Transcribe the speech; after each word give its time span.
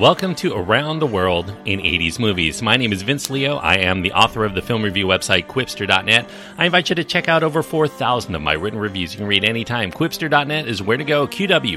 Welcome 0.00 0.34
to 0.36 0.54
Around 0.54 1.00
the 1.00 1.06
World 1.06 1.54
in 1.66 1.80
80s 1.80 2.18
Movies. 2.18 2.62
My 2.62 2.78
name 2.78 2.90
is 2.90 3.02
Vince 3.02 3.28
Leo. 3.28 3.56
I 3.56 3.74
am 3.74 4.00
the 4.00 4.12
author 4.12 4.46
of 4.46 4.54
the 4.54 4.62
film 4.62 4.82
review 4.82 5.06
website 5.06 5.46
Qwipster.net. 5.46 6.26
I 6.56 6.64
invite 6.64 6.88
you 6.88 6.94
to 6.94 7.04
check 7.04 7.28
out 7.28 7.42
over 7.42 7.62
4,000 7.62 8.34
of 8.34 8.40
my 8.40 8.54
written 8.54 8.78
reviews. 8.78 9.12
You 9.12 9.18
can 9.18 9.26
read 9.26 9.44
anytime. 9.44 9.92
Qwipster.net 9.92 10.66
is 10.66 10.80
where 10.80 10.96
to 10.96 11.04
go. 11.04 11.26
Q-W-I-P-S-T-E-R.net. 11.26 11.68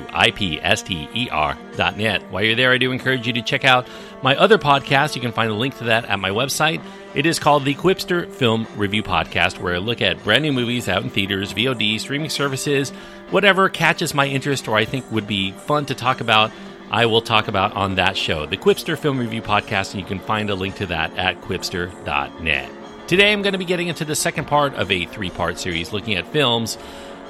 While 2.31 2.43
you're 2.43 2.55
there, 2.55 2.71
I 2.71 2.77
do 2.77 2.93
encourage 2.93 3.27
you 3.27 3.33
to 3.33 3.41
check 3.41 3.65
out 3.65 3.89
my 4.21 4.37
other 4.37 4.57
podcast. 4.57 5.15
You 5.15 5.21
can 5.21 5.33
find 5.33 5.51
a 5.51 5.55
link 5.55 5.77
to 5.79 5.83
that 5.83 6.05
at 6.05 6.17
my 6.17 6.29
website. 6.29 6.81
It 7.15 7.25
is 7.25 7.39
called 7.39 7.65
the 7.65 7.75
Qwipster 7.75 8.31
Film 8.31 8.65
Review 8.77 9.03
Podcast, 9.03 9.59
where 9.59 9.75
I 9.75 9.79
look 9.79 10.01
at 10.01 10.23
brand 10.23 10.43
new 10.43 10.53
movies 10.53 10.87
out 10.87 11.03
in 11.03 11.09
theaters, 11.09 11.53
VOD, 11.53 11.99
streaming 11.99 12.29
services, 12.29 12.91
whatever 13.31 13.67
catches 13.67 14.13
my 14.13 14.27
interest 14.27 14.69
or 14.69 14.77
I 14.77 14.85
think 14.85 15.11
would 15.11 15.27
be 15.27 15.51
fun 15.51 15.85
to 15.87 15.95
talk 15.95 16.21
about 16.21 16.51
I 16.93 17.07
will 17.07 17.23
talk 17.23 17.47
about 17.47 17.73
on 17.73 17.95
that 17.95 18.15
show, 18.15 18.45
the 18.45 18.55
Qwipster 18.55 18.95
Film 18.95 19.17
Review 19.17 19.41
Podcast, 19.41 19.93
and 19.93 19.99
you 19.99 20.05
can 20.05 20.19
find 20.19 20.51
a 20.51 20.55
link 20.55 20.75
to 20.75 20.85
that 20.85 21.17
at 21.17 21.41
Qwipster.net. 21.41 22.69
Today 23.07 23.33
I'm 23.33 23.41
going 23.41 23.53
to 23.53 23.57
be 23.57 23.65
getting 23.65 23.87
into 23.87 24.05
the 24.05 24.15
second 24.15 24.45
part 24.45 24.75
of 24.75 24.91
a 24.91 25.05
three 25.05 25.31
part 25.31 25.57
series 25.57 25.91
looking 25.91 26.13
at 26.13 26.27
films 26.27 26.77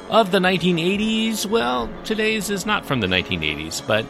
of 0.10 0.32
the 0.32 0.40
1980s. 0.40 1.46
Well, 1.46 1.90
today's 2.04 2.50
is 2.50 2.66
not 2.66 2.86
from 2.86 3.00
the 3.00 3.08
1980s, 3.08 3.88
but 3.88 4.06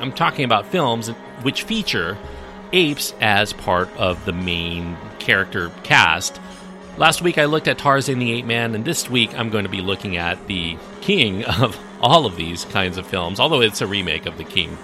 I'm 0.00 0.10
talking 0.10 0.46
about 0.46 0.68
films 0.68 1.08
which 1.42 1.64
feature 1.64 2.16
apes 2.72 3.12
as 3.20 3.52
part 3.52 3.94
of 3.98 4.24
the 4.24 4.32
main 4.32 4.96
character 5.18 5.70
cast. 5.82 6.40
Last 6.96 7.20
week 7.20 7.36
I 7.36 7.44
looked 7.44 7.68
at 7.68 7.76
Tarzan 7.76 8.20
the 8.20 8.32
Ape 8.32 8.46
Man, 8.46 8.74
and 8.74 8.86
this 8.86 9.10
week 9.10 9.38
I'm 9.38 9.50
going 9.50 9.64
to 9.64 9.70
be 9.70 9.82
looking 9.82 10.16
at 10.16 10.46
the 10.46 10.78
king 11.02 11.44
of 11.60 11.78
all 12.00 12.24
of 12.24 12.36
these 12.36 12.64
kinds 12.64 12.96
of 12.96 13.06
films, 13.06 13.38
although 13.38 13.60
it's 13.60 13.82
a 13.82 13.86
remake 13.86 14.24
of 14.24 14.38
The 14.38 14.44
King. 14.44 14.78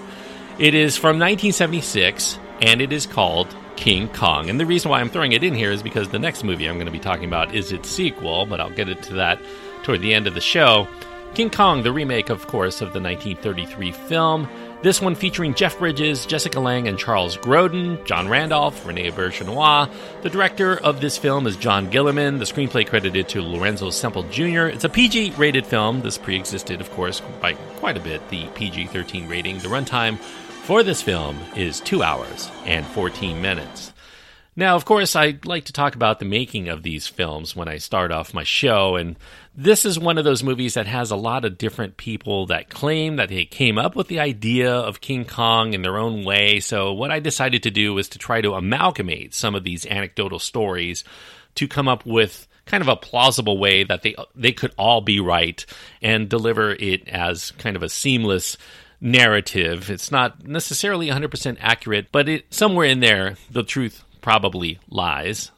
It 0.61 0.75
is 0.75 0.95
from 0.95 1.19
1976, 1.19 2.39
and 2.61 2.83
it 2.83 2.93
is 2.93 3.07
called 3.07 3.49
King 3.77 4.09
Kong. 4.09 4.51
And 4.51 4.61
the 4.61 4.67
reason 4.67 4.91
why 4.91 5.01
I'm 5.01 5.09
throwing 5.09 5.33
it 5.33 5.43
in 5.43 5.55
here 5.55 5.73
is 5.73 5.83
because 5.83 6.11
the 6.11 6.19
next 6.19 6.45
movie 6.45 6.69
I'm 6.69 6.75
going 6.75 6.85
to 6.85 6.93
be 6.93 6.99
talking 6.99 7.25
about 7.25 7.55
is 7.55 7.73
its 7.73 7.89
sequel, 7.89 8.45
but 8.45 8.61
I'll 8.61 8.69
get 8.69 8.91
into 8.91 9.15
that 9.15 9.41
toward 9.85 10.03
the 10.03 10.13
end 10.13 10.27
of 10.27 10.35
the 10.35 10.41
show. 10.43 10.87
King 11.33 11.49
Kong, 11.49 11.83
the 11.83 11.93
remake, 11.93 12.29
of 12.29 12.47
course, 12.47 12.83
of 12.83 12.93
the 12.93 13.01
1933 13.01 13.93
film. 13.93 14.49
This 14.83 15.01
one 15.01 15.15
featuring 15.15 15.55
Jeff 15.55 15.79
Bridges, 15.79 16.27
Jessica 16.27 16.61
Lange, 16.61 16.89
and 16.89 16.99
Charles 16.99 17.39
Grodin, 17.39 18.05
John 18.05 18.29
Randolph, 18.29 18.85
Rene 18.85 19.11
Auberjonois. 19.11 19.91
The 20.21 20.29
director 20.29 20.77
of 20.77 21.01
this 21.01 21.17
film 21.17 21.47
is 21.47 21.57
John 21.57 21.89
Guillermin. 21.89 22.39
The 22.39 22.45
screenplay 22.45 22.87
credited 22.87 23.31
to 23.31 23.41
Lorenzo 23.41 23.89
Semple 23.89 24.25
Jr. 24.25 24.67
It's 24.67 24.85
a 24.85 24.91
PG 24.91 25.35
rated 25.39 25.65
film. 25.65 26.03
This 26.03 26.19
pre 26.19 26.37
existed, 26.37 26.83
of 26.83 26.91
course, 26.91 27.21
by 27.41 27.55
quite 27.55 27.97
a 27.97 28.01
bit, 28.01 28.29
the 28.29 28.47
PG 28.49 28.89
13 28.89 29.27
rating. 29.27 29.59
The 29.59 29.69
runtime 29.69 30.19
for 30.63 30.83
this 30.83 31.03
film 31.03 31.39
is 31.57 31.81
2 31.81 32.03
hours 32.03 32.51
and 32.65 32.87
14 32.87 33.41
minutes. 33.41 33.93
Now, 34.57 34.77
of 34.77 34.85
course, 34.85 35.17
I 35.17 35.39
like 35.45 35.65
to 35.67 35.73
talk 35.73 35.95
about 35.95 36.19
the 36.19 36.25
making 36.25 36.69
of 36.69 36.83
these 36.83 37.07
films 37.07 37.57
when 37.57 37.69
I 37.69 37.79
start 37.79 38.13
off 38.13 38.35
my 38.35 38.43
show, 38.43 38.97
and 38.97 39.17
this 39.55 39.85
is 39.85 39.99
one 39.99 40.19
of 40.19 40.25
those 40.25 40.43
movies 40.43 40.75
that 40.75 40.87
has 40.87 41.11
a 41.11 41.17
lot 41.17 41.45
of 41.45 41.57
different 41.57 41.97
people 41.97 42.47
that 42.47 42.69
claim 42.69 43.17
that 43.17 43.29
they 43.29 43.45
came 43.45 43.79
up 43.79 43.97
with 43.97 44.09
the 44.09 44.21
idea 44.21 44.73
of 44.73 45.01
King 45.01 45.25
Kong 45.25 45.73
in 45.73 45.83
their 45.83 45.97
own 45.97 46.25
way. 46.25 46.61
So, 46.61 46.93
what 46.93 47.11
I 47.11 47.21
decided 47.21 47.63
to 47.63 47.71
do 47.71 47.95
was 47.95 48.09
to 48.11 48.19
try 48.19 48.41
to 48.41 48.55
amalgamate 48.55 49.35
some 49.35 49.55
of 49.55 49.65
these 49.65 49.87
anecdotal 49.87 50.41
stories 50.41 51.05
to 51.55 51.69
come 51.69 51.89
up 51.89 52.05
with 52.05 52.47
kind 52.67 52.83
of 52.83 52.89
a 52.89 52.97
plausible 52.97 53.57
way 53.57 53.85
that 53.85 54.03
they 54.03 54.15
they 54.35 54.53
could 54.53 54.75
all 54.77 55.01
be 55.01 55.21
right 55.21 55.65
and 56.03 56.29
deliver 56.29 56.73
it 56.73 57.09
as 57.09 57.53
kind 57.53 57.77
of 57.77 57.83
a 57.83 57.89
seamless 57.89 58.57
narrative. 59.01 59.91
It's 59.91 60.11
not 60.11 60.47
necessarily 60.47 61.09
100% 61.09 61.57
accurate, 61.61 62.09
but 62.13 62.29
it 62.29 62.53
somewhere 62.53 62.87
in 62.87 63.01
there 63.01 63.37
the 63.51 63.63
truth 63.63 64.05
probably 64.21 64.79
lies. 64.89 65.51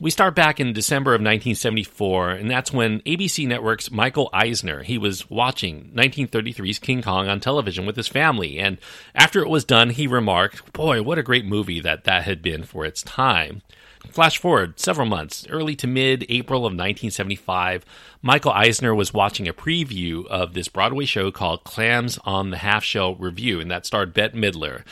We 0.00 0.10
start 0.10 0.34
back 0.34 0.58
in 0.58 0.72
December 0.72 1.10
of 1.10 1.20
1974, 1.20 2.30
and 2.30 2.50
that's 2.50 2.72
when 2.72 3.00
ABC 3.00 3.46
Network's 3.46 3.90
Michael 3.90 4.30
Eisner, 4.32 4.82
he 4.82 4.96
was 4.96 5.28
watching 5.28 5.90
1933's 5.94 6.78
King 6.78 7.02
Kong 7.02 7.28
on 7.28 7.38
television 7.38 7.84
with 7.84 7.96
his 7.96 8.08
family, 8.08 8.58
and 8.58 8.78
after 9.14 9.40
it 9.42 9.50
was 9.50 9.62
done, 9.62 9.90
he 9.90 10.06
remarked, 10.06 10.72
"Boy, 10.72 11.02
what 11.02 11.18
a 11.18 11.22
great 11.22 11.44
movie 11.44 11.80
that 11.80 12.04
that 12.04 12.24
had 12.24 12.40
been 12.40 12.62
for 12.62 12.86
its 12.86 13.02
time." 13.02 13.60
Flash 14.08 14.38
forward 14.38 14.80
several 14.80 15.06
months, 15.06 15.46
early 15.48 15.76
to 15.76 15.86
mid 15.86 16.24
April 16.28 16.60
of 16.60 16.72
1975, 16.72 17.84
Michael 18.22 18.52
Eisner 18.52 18.94
was 18.94 19.14
watching 19.14 19.46
a 19.46 19.52
preview 19.52 20.26
of 20.26 20.54
this 20.54 20.68
Broadway 20.68 21.04
show 21.04 21.30
called 21.30 21.64
Clams 21.64 22.18
on 22.24 22.50
the 22.50 22.58
Half 22.58 22.82
Shell 22.82 23.14
Revue, 23.16 23.60
and 23.60 23.70
that 23.70 23.86
starred 23.86 24.12
Bette 24.12 24.36
Midler. 24.36 24.82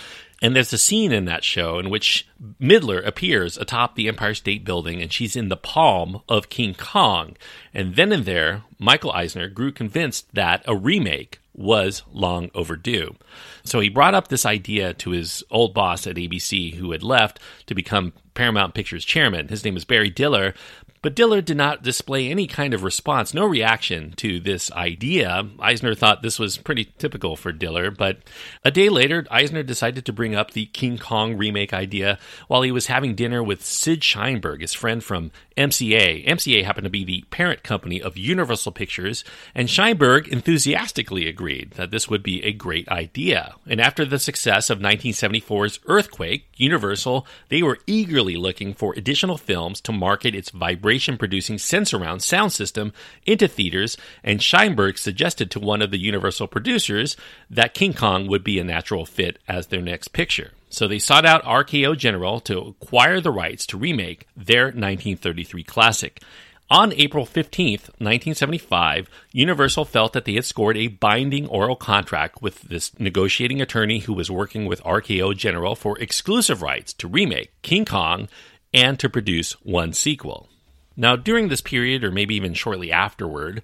And 0.41 0.55
there's 0.55 0.73
a 0.73 0.79
scene 0.79 1.13
in 1.13 1.25
that 1.25 1.43
show 1.43 1.79
in 1.79 1.91
which 1.91 2.29
Midler 2.61 3.05
appears 3.05 3.59
atop 3.59 3.97
the 3.97 4.07
Empire 4.07 4.35
State 4.35 4.65
Building 4.65 5.03
and 5.03 5.13
she's 5.13 5.35
in 5.35 5.49
the 5.49 5.57
palm 5.57 6.23
of 6.29 6.49
King 6.49 6.75
Kong. 6.75 7.37
And 7.75 7.97
then 7.97 8.13
and 8.13 8.25
there, 8.25 8.63
Michael 8.79 9.13
Eisner 9.13 9.49
grew 9.49 9.73
convinced 9.73 10.33
that 10.35 10.63
a 10.67 10.77
remake 10.77 11.41
was 11.55 12.03
long 12.13 12.51
overdue. 12.55 13.17
So 13.65 13.81
he 13.81 13.89
brought 13.89 14.15
up 14.15 14.29
this 14.29 14.47
idea 14.47 14.95
to 14.95 15.11
his 15.11 15.43
old 15.51 15.75
boss 15.75 16.07
at 16.07 16.15
ABC 16.15 16.75
who 16.75 16.93
had 16.93 17.03
left 17.03 17.41
to 17.67 17.75
become 17.75 18.13
Paramount 18.35 18.75
Pictures 18.75 19.05
chairman. 19.05 19.49
His 19.49 19.65
name 19.65 19.77
is 19.77 19.85
Barry 19.85 20.11
Diller, 20.11 20.55
but 21.03 21.15
Diller 21.15 21.41
did 21.41 21.57
not 21.57 21.83
display 21.83 22.31
any 22.31 22.47
kind 22.47 22.75
of 22.75 22.83
response, 22.83 23.33
no 23.35 23.45
reaction 23.45 24.13
to 24.17 24.41
this 24.41 24.71
idea. 24.73 25.49
Eisner 25.59 25.95
thought 25.95 26.23
this 26.23 26.39
was 26.39 26.57
pretty 26.57 26.93
typical 26.99 27.37
for 27.37 27.53
Diller, 27.53 27.91
but 27.91 28.19
a 28.65 28.71
day 28.71 28.89
later, 28.89 29.27
Eisner 29.31 29.63
decided 29.63 30.05
to 30.05 30.13
bring 30.13 30.35
up 30.35 30.53
the 30.53 30.67
King 30.67 30.99
Kong 30.99 31.37
remake 31.37 31.73
idea 31.73 32.19
while 32.47 32.63
he 32.63 32.73
was 32.73 32.87
having 32.87 33.15
dinner 33.15 33.43
with 33.43 33.65
Sid 33.65 34.01
Sheinberg, 34.01 34.61
his 34.61 34.75
friend 34.75 35.03
from 35.03 35.31
MCA. 35.59 36.25
MCA 36.27 36.65
happened 36.65 36.85
to 36.85 36.91
be 36.91 37.05
the 37.05 37.25
parent 37.31 37.65
company 37.65 38.01
of 38.01 38.17
Universal 38.17 38.73
Pictures, 38.73 39.25
and 39.55 39.69
Sheinberg 39.69 40.29
enthusiastically 40.29 41.27
agreed 41.27 41.73
that 41.73 41.91
this 41.91 42.09
would 42.09 42.23
be 42.23 42.43
a 42.45 42.53
great 42.53 42.89
idea. 42.89 43.57
And 43.67 43.81
after 43.81 44.05
the 44.05 44.21
success 44.21 44.71
of 44.71 44.79
1974's 44.79 45.81
Earthquake, 45.87 46.49
Universal, 46.57 47.27
they 47.49 47.63
were 47.63 47.79
eagerly 47.87 48.37
looking 48.37 48.73
for 48.73 48.95
additional 48.95 49.37
films 49.37 49.81
to 49.81 49.93
market 49.93 50.35
its 50.35 50.51
vibration 50.51 51.19
producing 51.19 51.57
Sensurround 51.57 52.23
sound 52.23 52.53
system 52.53 52.93
into 53.27 53.49
theaters, 53.49 53.97
and 54.23 54.39
Sheinberg 54.39 54.97
suggested 54.97 55.51
to 55.51 55.61
one 55.61 55.83
of 55.83 55.91
the 55.91 55.99
Universal 55.99 56.47
producers 56.47 57.17
that 57.51 57.75
King 57.75 57.95
Kong 57.95 58.29
would 58.29 58.45
be 58.45 58.61
a 58.61 58.65
natural 58.65 59.05
fit 59.05 59.41
as 59.49 59.67
their 59.67 59.83
next 59.83 60.09
picture. 60.09 60.53
So 60.71 60.87
they 60.87 60.99
sought 60.99 61.25
out 61.25 61.45
RKO 61.45 61.97
General 61.97 62.41
to 62.41 62.59
acquire 62.59 63.21
the 63.21 63.31
rights 63.31 63.67
to 63.67 63.79
remake 63.79 64.27
their 64.37 64.67
1933 64.67 65.63
classic. 65.65 66.23
On 66.71 66.93
April 66.93 67.25
15th, 67.25 67.89
1975, 67.99 69.09
Universal 69.33 69.87
felt 69.87 70.13
that 70.13 70.27
they 70.27 70.35
had 70.35 70.45
scored 70.45 70.77
a 70.77 70.89
binding 70.89 71.47
oral 71.47 71.77
contract 71.77 72.43
with 72.43 72.61
this 72.63 72.99
negotiating 73.01 73.63
attorney 73.63 74.01
who 74.01 74.13
was 74.13 74.31
working 74.31 74.67
with 74.67 74.83
RKO 74.83 75.35
General 75.35 75.75
for 75.75 75.99
exclusive 75.99 76.61
rights 76.61 76.93
to 76.95 77.09
remake 77.09 77.53
King 77.63 77.87
Kong 77.87 78.29
and 78.75 78.99
to 78.99 79.09
produce 79.09 79.53
one 79.63 79.95
sequel. 79.95 80.51
Now, 80.95 81.17
during 81.17 81.49
this 81.49 81.63
period, 81.63 82.05
or 82.05 82.11
maybe 82.11 82.35
even 82.35 82.53
shortly 82.53 82.93
afterward, 82.93 83.63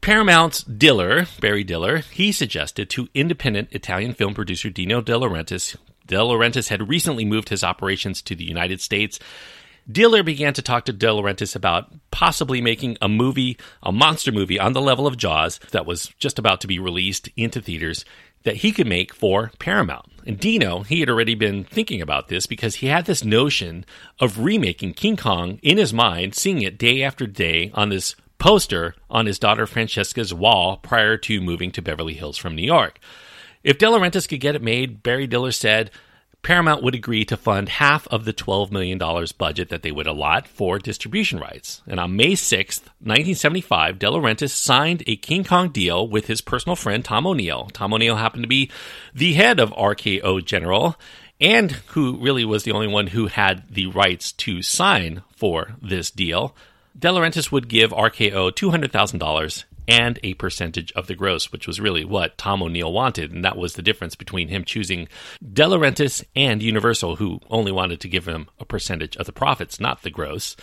Paramount's 0.00 0.64
Diller, 0.64 1.26
Barry 1.40 1.62
Diller, 1.62 1.98
he 1.98 2.32
suggested 2.32 2.90
to 2.90 3.08
independent 3.14 3.68
Italian 3.70 4.14
film 4.14 4.34
producer 4.34 4.68
Dino 4.68 5.00
De 5.00 5.12
Laurentiis. 5.12 5.76
De 6.06 6.16
Laurentiis 6.16 6.68
had 6.68 6.88
recently 6.88 7.24
moved 7.24 7.48
his 7.48 7.64
operations 7.64 8.22
to 8.22 8.34
the 8.34 8.44
United 8.44 8.80
States. 8.80 9.18
Diller 9.90 10.22
began 10.22 10.52
to 10.54 10.62
talk 10.62 10.84
to 10.86 10.92
De 10.92 11.06
Laurentiis 11.06 11.54
about 11.54 11.92
possibly 12.10 12.60
making 12.60 12.96
a 13.00 13.08
movie, 13.08 13.56
a 13.82 13.92
monster 13.92 14.32
movie 14.32 14.58
on 14.58 14.72
the 14.72 14.80
level 14.80 15.06
of 15.06 15.16
Jaws 15.16 15.60
that 15.70 15.86
was 15.86 16.06
just 16.18 16.38
about 16.38 16.60
to 16.62 16.66
be 16.66 16.78
released 16.78 17.28
into 17.36 17.60
theaters 17.60 18.04
that 18.42 18.56
he 18.56 18.72
could 18.72 18.86
make 18.86 19.14
for 19.14 19.50
Paramount. 19.58 20.06
And 20.26 20.38
Dino, 20.38 20.82
he 20.82 21.00
had 21.00 21.08
already 21.08 21.34
been 21.36 21.64
thinking 21.64 22.00
about 22.00 22.28
this 22.28 22.46
because 22.46 22.76
he 22.76 22.88
had 22.88 23.06
this 23.06 23.24
notion 23.24 23.84
of 24.18 24.40
remaking 24.40 24.94
King 24.94 25.16
Kong 25.16 25.60
in 25.62 25.78
his 25.78 25.92
mind, 25.92 26.34
seeing 26.34 26.62
it 26.62 26.78
day 26.78 27.02
after 27.02 27.26
day 27.26 27.70
on 27.74 27.88
this 27.88 28.16
poster 28.38 28.94
on 29.08 29.26
his 29.26 29.38
daughter 29.38 29.66
Francesca's 29.66 30.34
wall 30.34 30.78
prior 30.78 31.16
to 31.16 31.40
moving 31.40 31.70
to 31.72 31.82
Beverly 31.82 32.14
Hills 32.14 32.36
from 32.36 32.54
New 32.54 32.64
York. 32.64 32.98
If 33.66 33.78
De 33.78 33.86
Laurentiis 33.86 34.28
could 34.28 34.38
get 34.38 34.54
it 34.54 34.62
made, 34.62 35.02
Barry 35.02 35.26
Diller 35.26 35.50
said, 35.50 35.90
Paramount 36.42 36.84
would 36.84 36.94
agree 36.94 37.24
to 37.24 37.36
fund 37.36 37.68
half 37.68 38.06
of 38.06 38.24
the 38.24 38.32
$12 38.32 38.70
million 38.70 38.96
budget 39.36 39.70
that 39.70 39.82
they 39.82 39.90
would 39.90 40.06
allot 40.06 40.46
for 40.46 40.78
distribution 40.78 41.40
rights. 41.40 41.82
And 41.84 41.98
on 41.98 42.14
May 42.14 42.34
6th, 42.34 42.84
1975, 43.00 43.98
De 43.98 44.06
Laurentiis 44.06 44.50
signed 44.50 45.02
a 45.08 45.16
King 45.16 45.42
Kong 45.42 45.70
deal 45.70 46.06
with 46.06 46.28
his 46.28 46.40
personal 46.40 46.76
friend 46.76 47.04
Tom 47.04 47.26
O'Neill. 47.26 47.68
Tom 47.72 47.92
O'Neill 47.92 48.14
happened 48.14 48.44
to 48.44 48.48
be 48.48 48.70
the 49.12 49.32
head 49.32 49.58
of 49.58 49.72
RKO 49.72 50.44
General 50.44 50.94
and 51.40 51.72
who 51.88 52.18
really 52.18 52.44
was 52.44 52.62
the 52.62 52.70
only 52.70 52.86
one 52.86 53.08
who 53.08 53.26
had 53.26 53.64
the 53.68 53.86
rights 53.88 54.30
to 54.30 54.62
sign 54.62 55.22
for 55.34 55.74
this 55.82 56.12
deal. 56.12 56.54
De 56.96 57.08
Laurentiis 57.08 57.50
would 57.50 57.68
give 57.68 57.90
RKO 57.90 58.52
$200,000 58.52 59.64
and 59.88 60.18
a 60.22 60.34
percentage 60.34 60.92
of 60.92 61.06
the 61.06 61.14
gross, 61.14 61.52
which 61.52 61.66
was 61.66 61.80
really 61.80 62.04
what 62.04 62.38
Tom 62.38 62.62
O'Neill 62.62 62.92
wanted. 62.92 63.32
And 63.32 63.44
that 63.44 63.56
was 63.56 63.74
the 63.74 63.82
difference 63.82 64.14
between 64.14 64.48
him 64.48 64.64
choosing 64.64 65.08
De 65.40 65.62
Laurentiis 65.62 66.24
and 66.34 66.62
Universal, 66.62 67.16
who 67.16 67.40
only 67.50 67.72
wanted 67.72 68.00
to 68.00 68.08
give 68.08 68.26
him 68.26 68.48
a 68.58 68.64
percentage 68.64 69.16
of 69.16 69.26
the 69.26 69.32
profits, 69.32 69.80
not 69.80 70.02
the 70.02 70.10
gross. 70.10 70.56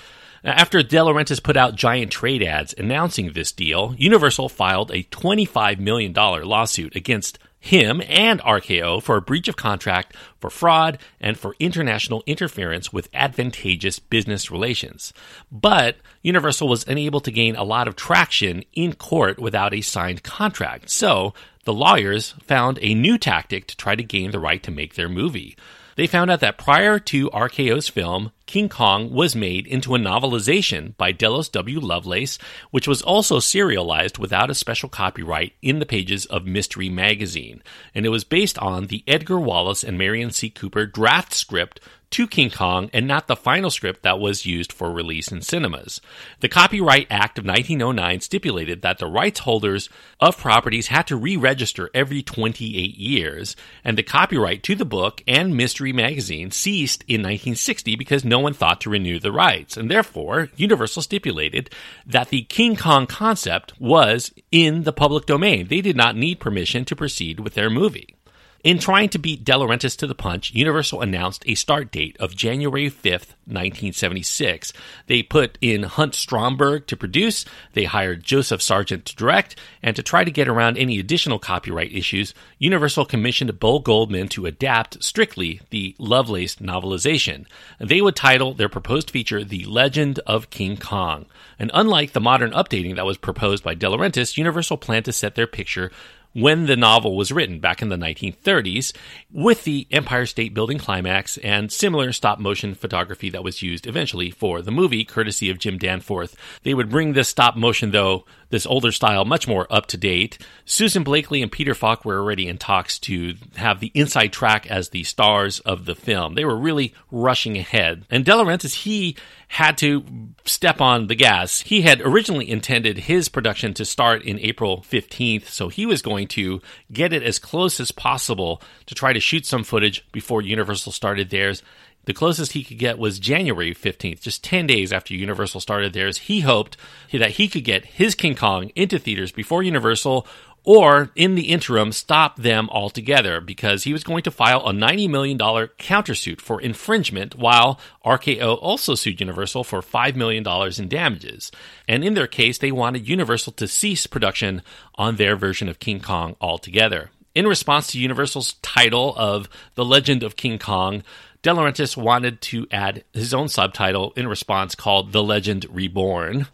After 0.44 0.84
De 0.84 0.98
Laurentiis 0.98 1.42
put 1.42 1.56
out 1.56 1.76
giant 1.76 2.12
trade 2.12 2.44
ads 2.44 2.74
announcing 2.78 3.32
this 3.32 3.54
deal, 3.54 3.96
Universal 3.98 4.50
filed 4.50 4.92
a 4.92 5.04
$25 5.04 5.80
million 5.80 6.12
lawsuit 6.14 6.96
against 6.96 7.40
him 7.64 8.02
and 8.10 8.42
RKO 8.42 9.02
for 9.02 9.16
a 9.16 9.22
breach 9.22 9.48
of 9.48 9.56
contract, 9.56 10.18
for 10.38 10.50
fraud, 10.50 10.98
and 11.22 11.40
for 11.40 11.56
international 11.62 12.22
interference 12.26 12.92
with 12.92 13.08
advantageous 13.14 14.00
business 14.00 14.52
relations. 14.52 15.14
But 15.50 15.96
Universal 16.22 16.68
was 16.68 16.86
unable 16.90 17.22
to 17.22 17.32
gain 17.32 17.56
a 17.56 17.64
lot 17.64 17.88
of 17.88 17.96
traction 17.96 18.66
in 18.74 18.96
court 18.96 19.40
without 19.40 19.74
a 19.74 19.80
signed 19.80 20.24
contract. 20.24 20.90
So 20.90 21.34
the 21.64 21.74
lawyers 21.74 22.34
found 22.44 22.80
a 22.82 22.94
new 22.94 23.18
tactic 23.18 23.68
to 23.68 23.78
try 23.78 23.96
to 23.96 24.04
gain 24.04 24.32
the 24.32 24.42
right 24.42 24.62
to 24.64 24.70
make 24.70 24.96
their 24.96 25.08
movie. 25.08 25.56
They 25.96 26.08
found 26.08 26.32
out 26.32 26.40
that 26.40 26.58
prior 26.58 27.00
to 27.00 27.30
RKO's 27.30 27.88
film, 27.88 28.32
King 28.46 28.68
Kong 28.68 29.12
was 29.12 29.36
made 29.36 29.68
into 29.68 29.96
a 29.96 30.00
novelization 30.00 30.98
by 30.98 31.12
Delos 31.12 31.50
W. 31.50 31.80
Lovelace, 31.80 32.38
which 32.72 32.88
was 32.88 33.02
also 33.02 33.40
serialized 33.40 34.18
without 34.18 34.50
a 34.50 34.56
special 34.56 34.90
copyright 34.90 35.54
in 35.62 35.80
the 35.80 35.86
pages 35.86 36.26
of 36.26 36.46
Mystery 36.46 36.90
Magazine. 36.90 37.62
And 37.94 38.06
it 38.06 38.10
was 38.10 38.24
based 38.24 38.58
on 38.60 38.88
the 38.88 39.04
Edgar 39.08 39.40
Wallace 39.40 39.84
and 39.84 39.98
Merian 39.98 40.32
C. 40.32 40.50
Cooper 40.50 40.86
draft 40.86 41.34
script 41.34 41.80
to 42.14 42.28
King 42.28 42.52
Kong 42.52 42.92
and 42.94 43.08
not 43.08 43.26
the 43.26 43.36
final 43.36 43.72
script 43.72 44.04
that 44.04 44.20
was 44.20 44.46
used 44.46 44.72
for 44.72 44.92
release 44.92 45.32
in 45.32 45.42
cinemas. 45.42 46.00
The 46.42 46.48
Copyright 46.48 47.08
Act 47.10 47.40
of 47.40 47.46
1909 47.46 48.22
stipulated 48.22 48.84
that 48.84 49.00
the 49.00 49.08
rights 49.08 49.40
holders 49.40 49.90
of 50.20 50.38
properties 50.38 50.88
had 50.88 51.08
to 51.08 51.16
re 51.16 51.36
register 51.36 51.90
every 51.92 52.22
28 52.22 52.96
years, 52.96 53.56
and 53.84 53.98
the 53.98 54.04
copyright 54.04 54.62
to 54.64 54.76
the 54.76 54.86
book 54.86 55.24
and 55.28 55.58
Mystery 55.58 55.92
magazine 55.92 56.52
ceased 56.52 57.04
in 57.08 57.22
1960 57.22 57.96
because 57.96 58.24
no 58.24 58.38
one 58.38 58.54
thought 58.54 58.80
to 58.82 58.92
renew 58.92 59.20
the 59.20 59.32
rights, 59.32 59.76
and 59.76 59.90
therefore 59.90 60.50
Universal 60.56 61.02
stipulated 61.02 61.72
that 62.06 62.30
the 62.30 62.44
King 62.44 62.76
Kong 62.76 63.08
concept 63.08 63.74
was 63.82 64.32
in 64.52 64.84
the 64.84 64.94
public 64.94 65.26
domain. 65.26 65.68
They 65.68 65.82
did 65.82 65.98
not 65.98 66.16
need 66.16 66.40
permission 66.40 66.86
to 66.86 66.96
proceed 66.96 67.40
with 67.40 67.56
their 67.56 67.72
movie. 67.72 68.16
In 68.64 68.80
trying 68.80 69.10
to 69.10 69.20
beat 69.20 69.44
De 69.44 69.52
Laurentiis 69.52 69.98
to 69.98 70.08
the 70.08 70.16
punch, 70.16 70.54
Universal 70.54 71.02
announced 71.02 71.44
a 71.46 71.54
start 71.54 71.92
date 71.92 72.16
of 72.22 72.34
January 72.34 72.90
5th, 72.90 73.36
1976. 73.44 74.72
They 75.08 75.22
put 75.22 75.58
in 75.60 75.84
Hunt 75.84 76.16
Stromberg 76.16 76.88
to 76.88 76.96
produce, 76.96 77.44
they 77.74 77.84
hired 77.84 78.24
Joseph 78.24 78.62
Sargent 78.62 79.04
to 79.04 79.18
direct, 79.18 79.58
and 79.82 79.98
to 79.98 80.02
try 80.02 80.24
to 80.24 80.32
get 80.32 80.48
around 80.48 80.78
any 80.78 80.98
additional 80.98 81.40
copyright 81.40 81.92
issues, 81.92 82.34
Universal 82.58 83.04
commissioned 83.08 83.60
Bo 83.60 83.80
Goldman 83.80 84.30
to 84.30 84.46
adapt 84.46 85.04
strictly 85.04 85.60
the 85.70 85.94
Lovelace 86.00 86.56
novelization. 86.56 87.46
They 87.82 88.02
would 88.02 88.16
title 88.16 88.54
their 88.54 88.70
proposed 88.70 89.12
feature 89.12 89.44
The 89.44 89.66
Legend 89.66 90.20
of 90.20 90.50
King 90.50 90.78
Kong. 90.78 91.26
And 91.60 91.70
unlike 91.74 92.14
the 92.14 92.22
modern 92.22 92.52
updating 92.52 92.96
that 92.96 93.06
was 93.06 93.18
proposed 93.18 93.62
by 93.62 93.74
De 93.74 93.88
Laurentiis, 93.88 94.38
Universal 94.38 94.78
planned 94.78 95.04
to 95.04 95.12
set 95.12 95.36
their 95.36 95.48
picture 95.48 95.92
when 96.34 96.66
the 96.66 96.76
novel 96.76 97.16
was 97.16 97.32
written 97.32 97.60
back 97.60 97.82
in 97.82 97.90
the 97.90 97.96
1930s 97.96 98.92
with 99.32 99.64
the 99.64 99.88
Empire 99.92 100.26
State 100.26 100.54
Building 100.54 100.78
climax 100.78 101.38
and 101.38 101.72
similar 101.72 102.12
stop 102.12 102.40
motion 102.40 102.74
photography 102.74 103.30
that 103.30 103.44
was 103.44 103.62
used 103.62 103.88
eventually 103.88 104.32
for 104.32 104.62
the 104.62 104.72
movie, 104.72 105.06
courtesy 105.06 105.50
of 105.50 105.60
Jim 105.60 105.78
Danforth. 105.78 106.36
They 106.64 106.74
would 106.74 106.90
bring 106.90 107.14
this 107.14 107.30
stop 107.30 107.56
motion, 107.56 107.92
though, 107.92 108.26
this 108.50 108.66
older 108.66 108.92
style 108.92 109.26
much 109.26 109.48
more 109.48 109.68
up 109.72 109.88
to 109.88 109.98
date. 109.98 110.38
Susan 110.66 111.04
Blakely 111.04 111.42
and 111.42 111.52
Peter 111.52 111.74
Falk 111.74 112.06
were 112.06 112.20
already 112.20 112.48
in 112.48 112.58
talks 112.58 113.00
to 113.00 113.36
have 113.56 113.80
the 113.80 113.92
inside 113.94 114.34
track 114.34 114.70
as 114.70 114.90
the 114.90 115.04
stars 115.04 115.60
of 115.62 115.86
the 115.86 115.96
film. 115.96 116.36
They 116.36 116.46
were 116.46 116.58
really 116.58 116.94
rushing 117.12 117.58
ahead. 117.58 118.06
And 118.10 118.24
De 118.24 118.32
Laurentiis, 118.32 118.84
he 118.84 119.16
had 119.54 119.78
to 119.78 120.04
step 120.46 120.82
on 120.82 121.06
the 121.06 121.14
gas. 121.14 121.60
He 121.60 121.84
had 121.84 122.02
originally 122.02 122.50
intended 122.50 122.98
his 122.98 123.30
production 123.30 123.76
to 123.76 123.86
start 123.86 124.24
in 124.24 124.40
April 124.40 124.84
15th, 124.90 125.46
so 125.46 125.70
he 125.70 125.86
was 125.86 126.02
going 126.02 126.28
to 126.30 126.60
get 126.92 127.14
it 127.14 127.22
as 127.22 127.38
close 127.38 127.80
as 127.80 127.92
possible 127.92 128.64
to 128.88 128.96
try 128.96 129.14
to 129.14 129.20
shoot 129.20 129.46
some 129.46 129.64
footage 129.64 130.12
before 130.12 130.42
Universal 130.42 130.92
started 130.92 131.30
theirs. 131.30 131.62
The 132.06 132.16
closest 132.16 132.54
he 132.54 132.64
could 132.64 132.80
get 132.80 132.98
was 132.98 133.20
January 133.20 133.76
15th, 133.76 134.22
just 134.22 134.44
10 134.44 134.66
days 134.66 134.92
after 134.92 135.14
Universal 135.14 135.62
started 135.62 135.94
theirs. 135.94 136.18
He 136.18 136.40
hoped 136.40 136.76
that 137.12 137.32
he 137.32 137.48
could 137.48 137.64
get 137.64 137.86
his 137.86 138.16
King 138.16 138.34
Kong 138.34 138.72
into 138.76 138.98
theaters 138.98 139.32
before 139.32 139.62
Universal 139.62 140.26
or 140.64 141.10
in 141.16 141.36
the 141.36 141.50
interim 141.50 141.92
stop 141.92 142.38
them 142.38 142.70
altogether 142.70 143.42
because 143.42 143.84
he 143.84 143.94
was 143.94 144.04
going 144.04 144.24
to 144.24 144.32
file 144.32 144.68
a 144.68 144.72
$90 144.72 145.10
million 145.10 145.38
countersuit 145.38 146.40
for 146.40 146.62
infringement 146.62 147.36
while 147.36 147.80
RKO 148.06 148.58
also 148.62 148.96
sued 148.96 149.20
Universal 149.20 149.64
for 149.66 149.82
$5 149.82 150.16
million 150.16 150.46
in 150.78 150.88
damages. 150.88 151.52
And 151.88 152.04
in 152.04 152.14
their 152.14 152.28
case, 152.28 152.58
they 152.58 152.72
wanted 152.72 153.08
Universal 153.08 153.54
to 153.54 153.68
cease 153.68 154.08
production 154.08 154.62
on 154.96 155.18
their 155.18 155.36
version 155.36 155.68
of 155.68 155.80
King 155.80 156.00
Kong 156.00 156.36
altogether. 156.40 157.12
In 157.36 157.48
response 157.48 157.88
to 157.88 158.00
Universal's 158.00 158.54
title 158.62 159.16
of 159.18 159.50
The 159.76 159.84
Legend 159.84 160.22
of 160.22 160.36
King 160.36 160.60
Kong, 160.60 161.04
De 161.42 161.50
Laurentiis 161.50 161.98
wanted 161.98 162.42
to 162.42 162.68
add 162.72 163.04
his 163.12 163.34
own 163.34 163.50
subtitle 163.50 164.14
in 164.16 164.28
response 164.28 164.76
called 164.76 165.12
The 165.12 165.24
Legend 165.24 165.66
Reborn. 165.70 166.48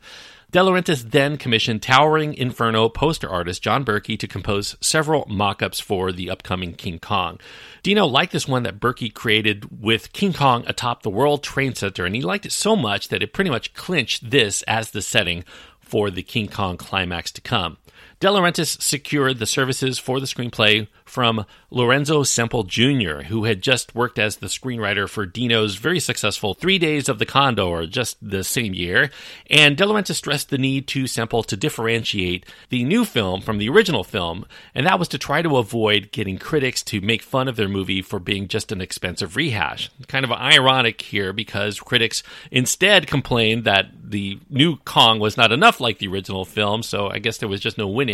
De 0.51 0.57
Laurentiis 0.57 1.11
then 1.11 1.37
commissioned 1.37 1.79
towering 1.79 2.33
inferno 2.33 2.89
poster 2.89 3.29
artist 3.29 3.61
John 3.61 3.85
Berkey 3.85 4.17
to 4.17 4.27
compose 4.27 4.75
several 4.81 5.27
mock 5.29 5.61
ups 5.61 5.79
for 5.79 6.11
the 6.11 6.31
upcoming 6.31 6.73
King 6.73 6.97
Kong. 6.97 7.39
Dino 7.83 8.07
liked 8.07 8.31
this 8.31 8.47
one 8.47 8.63
that 8.63 8.79
Berkey 8.79 9.13
created 9.13 9.79
with 9.79 10.11
King 10.11 10.33
Kong 10.33 10.63
atop 10.65 11.03
the 11.03 11.11
World 11.11 11.43
Trade 11.43 11.77
Center, 11.77 12.03
and 12.03 12.15
he 12.15 12.21
liked 12.21 12.47
it 12.47 12.51
so 12.51 12.75
much 12.75 13.09
that 13.09 13.21
it 13.21 13.31
pretty 13.31 13.51
much 13.51 13.75
clinched 13.75 14.31
this 14.31 14.63
as 14.63 14.89
the 14.89 15.03
setting 15.03 15.43
for 15.79 16.09
the 16.09 16.23
King 16.23 16.47
Kong 16.47 16.77
climax 16.77 17.31
to 17.33 17.41
come. 17.41 17.77
De 18.19 18.27
Laurentiis 18.27 18.81
secured 18.81 19.39
the 19.39 19.45
services 19.45 19.97
for 19.97 20.19
the 20.19 20.25
screenplay 20.25 20.89
from 21.05 21.45
Lorenzo 21.71 22.23
Semple 22.23 22.63
Jr., 22.63 23.21
who 23.27 23.45
had 23.45 23.61
just 23.61 23.95
worked 23.95 24.19
as 24.19 24.35
the 24.35 24.47
screenwriter 24.47 25.07
for 25.07 25.25
Dino's 25.25 25.75
very 25.75 26.01
successful 26.01 26.53
Three 26.53 26.77
Days 26.77 27.07
of 27.07 27.17
the 27.17 27.25
Condor 27.25 27.87
just 27.87 28.17
the 28.21 28.43
same 28.43 28.73
year. 28.73 29.09
And 29.49 29.77
De 29.77 29.85
Laurentiis 29.85 30.15
stressed 30.15 30.49
the 30.49 30.57
need 30.57 30.85
to 30.87 31.07
Semple 31.07 31.43
to 31.43 31.55
differentiate 31.55 32.45
the 32.67 32.83
new 32.83 33.05
film 33.05 33.39
from 33.39 33.57
the 33.57 33.69
original 33.69 34.03
film, 34.03 34.45
and 34.75 34.85
that 34.85 34.99
was 34.99 35.07
to 35.09 35.17
try 35.17 35.41
to 35.41 35.55
avoid 35.55 36.11
getting 36.11 36.37
critics 36.37 36.83
to 36.83 36.99
make 36.99 37.23
fun 37.23 37.47
of 37.47 37.55
their 37.55 37.69
movie 37.69 38.01
for 38.01 38.19
being 38.19 38.49
just 38.49 38.73
an 38.73 38.81
expensive 38.81 39.37
rehash. 39.37 39.89
Kind 40.07 40.25
of 40.25 40.31
ironic 40.33 41.01
here 41.01 41.31
because 41.31 41.79
critics 41.79 42.21
instead 42.51 43.07
complained 43.07 43.63
that 43.63 43.87
the 44.03 44.39
new 44.49 44.75
Kong 44.77 45.19
was 45.19 45.37
not 45.37 45.53
enough 45.53 45.79
like 45.79 45.99
the 45.99 46.07
original 46.07 46.43
film, 46.43 46.83
so 46.83 47.09
I 47.09 47.19
guess 47.19 47.37
there 47.37 47.49
was 47.49 47.61
just 47.61 47.77
no 47.77 47.87
winning 47.87 48.08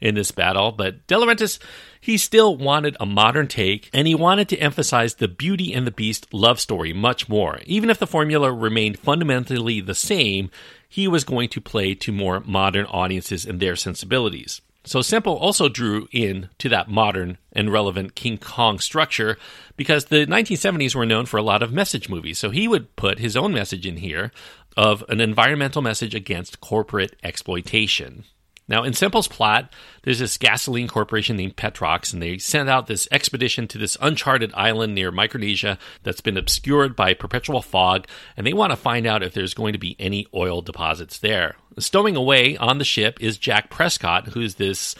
in 0.00 0.14
this 0.14 0.30
battle. 0.30 0.72
But 0.72 1.06
De 1.06 1.14
Laurentiis, 1.14 1.58
he 2.00 2.16
still 2.16 2.56
wanted 2.56 2.96
a 2.98 3.06
modern 3.06 3.46
take, 3.46 3.88
and 3.92 4.06
he 4.06 4.14
wanted 4.14 4.48
to 4.50 4.58
emphasize 4.58 5.14
the 5.14 5.28
Beauty 5.28 5.72
and 5.72 5.86
the 5.86 5.90
Beast 5.90 6.32
love 6.32 6.60
story 6.60 6.92
much 6.92 7.28
more. 7.28 7.60
Even 7.64 7.90
if 7.90 7.98
the 7.98 8.06
formula 8.06 8.52
remained 8.52 8.98
fundamentally 8.98 9.80
the 9.80 9.94
same, 9.94 10.50
he 10.88 11.08
was 11.08 11.24
going 11.24 11.48
to 11.50 11.60
play 11.60 11.94
to 11.94 12.12
more 12.12 12.40
modern 12.40 12.86
audiences 12.86 13.46
and 13.46 13.60
their 13.60 13.76
sensibilities. 13.76 14.60
So 14.84 15.00
Semple 15.00 15.36
also 15.36 15.68
drew 15.68 16.08
in 16.10 16.48
to 16.58 16.68
that 16.70 16.88
modern 16.88 17.38
and 17.52 17.72
relevant 17.72 18.16
King 18.16 18.36
Kong 18.36 18.80
structure 18.80 19.38
because 19.76 20.06
the 20.06 20.26
1970s 20.26 20.94
were 20.94 21.06
known 21.06 21.26
for 21.26 21.36
a 21.36 21.42
lot 21.42 21.62
of 21.62 21.72
message 21.72 22.08
movies. 22.08 22.38
So 22.38 22.50
he 22.50 22.66
would 22.66 22.96
put 22.96 23.20
his 23.20 23.36
own 23.36 23.54
message 23.54 23.86
in 23.86 23.98
here 23.98 24.32
of 24.76 25.04
an 25.08 25.20
environmental 25.20 25.82
message 25.82 26.14
against 26.14 26.60
corporate 26.60 27.14
exploitation. 27.22 28.24
Now, 28.68 28.84
in 28.84 28.92
Semple's 28.92 29.28
plot, 29.28 29.72
there's 30.02 30.20
this 30.20 30.38
gasoline 30.38 30.88
corporation 30.88 31.36
named 31.36 31.56
Petrox, 31.56 32.12
and 32.12 32.22
they 32.22 32.38
send 32.38 32.68
out 32.68 32.86
this 32.86 33.08
expedition 33.10 33.66
to 33.68 33.78
this 33.78 33.96
uncharted 34.00 34.52
island 34.54 34.94
near 34.94 35.10
Micronesia 35.10 35.78
that's 36.04 36.20
been 36.20 36.36
obscured 36.36 36.94
by 36.94 37.14
perpetual 37.14 37.60
fog, 37.60 38.06
and 38.36 38.46
they 38.46 38.52
want 38.52 38.70
to 38.70 38.76
find 38.76 39.06
out 39.06 39.22
if 39.22 39.34
there's 39.34 39.54
going 39.54 39.72
to 39.72 39.78
be 39.78 39.96
any 39.98 40.26
oil 40.32 40.62
deposits 40.62 41.18
there. 41.18 41.56
Stowing 41.78 42.16
away 42.16 42.56
on 42.56 42.78
the 42.78 42.84
ship 42.84 43.18
is 43.20 43.36
Jack 43.36 43.68
Prescott, 43.68 44.28
who's 44.28 44.54
this 44.54 44.94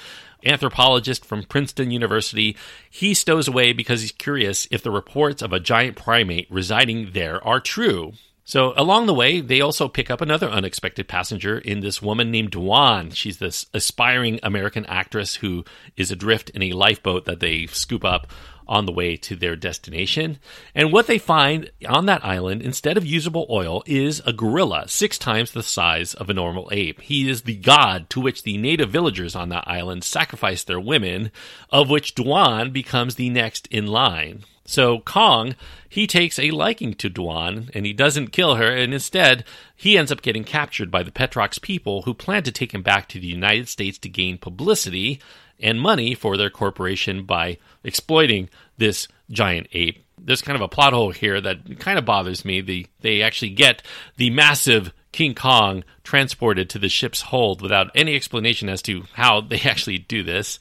anthropologist 0.44 1.24
from 1.24 1.44
Princeton 1.44 1.90
University. 1.90 2.56
He 2.90 3.14
stows 3.14 3.48
away 3.48 3.72
because 3.72 4.00
he's 4.00 4.12
curious 4.12 4.66
if 4.70 4.82
the 4.82 4.90
reports 4.90 5.40
of 5.40 5.52
a 5.52 5.60
giant 5.60 5.96
primate 5.96 6.50
residing 6.50 7.10
there 7.12 7.46
are 7.46 7.60
true. 7.60 8.14
So 8.44 8.72
along 8.76 9.06
the 9.06 9.14
way, 9.14 9.40
they 9.40 9.60
also 9.60 9.88
pick 9.88 10.10
up 10.10 10.20
another 10.20 10.48
unexpected 10.48 11.06
passenger 11.06 11.58
in 11.58 11.80
this 11.80 12.02
woman 12.02 12.30
named 12.30 12.50
Dwan. 12.50 13.14
She's 13.14 13.38
this 13.38 13.66
aspiring 13.72 14.40
American 14.42 14.84
actress 14.86 15.36
who 15.36 15.64
is 15.96 16.10
adrift 16.10 16.50
in 16.50 16.62
a 16.62 16.72
lifeboat 16.72 17.24
that 17.26 17.40
they 17.40 17.66
scoop 17.66 18.04
up 18.04 18.26
on 18.66 18.86
the 18.86 18.92
way 18.92 19.16
to 19.16 19.36
their 19.36 19.56
destination. 19.56 20.38
And 20.74 20.92
what 20.92 21.06
they 21.06 21.18
find 21.18 21.70
on 21.88 22.06
that 22.06 22.24
island, 22.24 22.62
instead 22.62 22.96
of 22.96 23.06
usable 23.06 23.46
oil, 23.50 23.82
is 23.86 24.22
a 24.24 24.32
gorilla, 24.32 24.88
six 24.88 25.18
times 25.18 25.52
the 25.52 25.62
size 25.62 26.14
of 26.14 26.30
a 26.30 26.34
normal 26.34 26.68
ape. 26.72 27.00
He 27.00 27.28
is 27.28 27.42
the 27.42 27.56
god 27.56 28.08
to 28.10 28.20
which 28.20 28.42
the 28.42 28.56
native 28.56 28.90
villagers 28.90 29.36
on 29.36 29.50
that 29.50 29.68
island 29.68 30.04
sacrifice 30.04 30.64
their 30.64 30.80
women, 30.80 31.30
of 31.70 31.90
which 31.90 32.14
Dwan 32.14 32.72
becomes 32.72 33.16
the 33.16 33.30
next 33.30 33.66
in 33.68 33.86
line. 33.86 34.44
So 34.72 35.00
Kong, 35.00 35.54
he 35.86 36.06
takes 36.06 36.38
a 36.38 36.50
liking 36.50 36.94
to 36.94 37.10
Dwan 37.10 37.68
and 37.74 37.84
he 37.84 37.92
doesn't 37.92 38.32
kill 38.32 38.54
her, 38.54 38.74
and 38.74 38.94
instead 38.94 39.44
he 39.76 39.98
ends 39.98 40.10
up 40.10 40.22
getting 40.22 40.44
captured 40.44 40.90
by 40.90 41.02
the 41.02 41.10
Petrox 41.10 41.60
people 41.60 42.02
who 42.02 42.14
plan 42.14 42.42
to 42.44 42.50
take 42.50 42.72
him 42.72 42.82
back 42.82 43.06
to 43.08 43.20
the 43.20 43.26
United 43.26 43.68
States 43.68 43.98
to 43.98 44.08
gain 44.08 44.38
publicity 44.38 45.20
and 45.60 45.78
money 45.78 46.14
for 46.14 46.38
their 46.38 46.48
corporation 46.48 47.24
by 47.24 47.58
exploiting 47.84 48.48
this 48.78 49.08
giant 49.30 49.66
ape. 49.74 50.02
There's 50.18 50.40
kind 50.40 50.56
of 50.56 50.62
a 50.62 50.68
plot 50.68 50.94
hole 50.94 51.10
here 51.10 51.38
that 51.42 51.78
kind 51.78 51.98
of 51.98 52.06
bothers 52.06 52.42
me. 52.42 52.62
The 52.62 52.86
they 53.00 53.20
actually 53.20 53.50
get 53.50 53.82
the 54.16 54.30
massive 54.30 54.90
King 55.12 55.34
Kong 55.34 55.84
transported 56.02 56.70
to 56.70 56.78
the 56.78 56.88
ship's 56.88 57.22
hold 57.22 57.60
without 57.60 57.90
any 57.94 58.16
explanation 58.16 58.68
as 58.68 58.82
to 58.82 59.04
how 59.12 59.40
they 59.42 59.60
actually 59.64 59.98
do 59.98 60.22
this. 60.22 60.58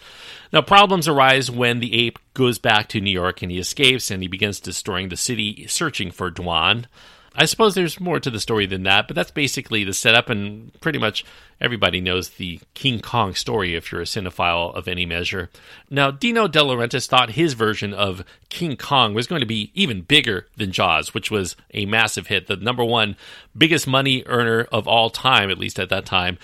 Now, 0.51 0.62
problems 0.62 1.08
arise 1.08 1.50
when 1.50 1.79
the 1.79 2.05
ape 2.05 2.20
goes 2.34 2.60
back 2.60 2.89
to 2.89 3.01
New 3.01 3.12
York 3.12 3.41
and 3.41 3.51
he 3.51 3.60
escapes 3.60 4.12
and 4.12 4.22
he 4.22 4.27
begins 4.27 4.60
destroying 4.60 5.10
the 5.10 5.17
city 5.17 5.65
searching 5.67 6.12
for 6.12 6.29
Dwan. 6.29 6.86
I 7.34 7.46
suppose 7.46 7.76
there's 7.76 8.00
more 8.00 8.20
to 8.20 8.30
the 8.30 8.42
story 8.42 8.66
than 8.66 8.84
that, 8.84 9.08
but 9.08 9.16
that's 9.16 9.32
basically 9.32 9.86
the 9.86 9.94
setup, 9.94 10.30
and 10.30 10.78
pretty 10.82 11.00
much 11.00 11.24
everybody 11.62 12.02
knows 12.02 12.30
the 12.30 12.60
King 12.74 13.00
Kong 13.00 13.36
story 13.36 13.74
if 13.74 13.90
you're 13.90 14.02
a 14.02 14.06
cinephile 14.06 14.76
of 14.76 14.88
any 14.88 15.06
measure. 15.06 15.50
Now, 15.90 16.12
Dino 16.12 16.50
De 16.50 16.60
Laurentiis 16.60 17.08
thought 17.08 17.32
his 17.32 17.54
version 17.54 17.94
of 17.94 18.26
King 18.50 18.76
Kong 18.76 19.14
was 19.14 19.28
going 19.28 19.40
to 19.40 19.46
be 19.46 19.72
even 19.74 20.02
bigger 20.02 20.48
than 20.58 20.74
Jaws, 20.74 21.14
which 21.14 21.32
was 21.32 21.56
a 21.74 21.86
massive 21.86 22.28
hit, 22.28 22.48
the 22.48 22.58
number 22.58 22.84
one 22.84 23.16
biggest 23.58 23.88
money 23.88 24.24
earner 24.26 24.68
of 24.72 24.86
all 24.86 25.10
time, 25.10 25.50
at 25.50 25.58
least 25.58 25.80
at 25.80 25.90
that 25.90 26.06
time. 26.06 26.38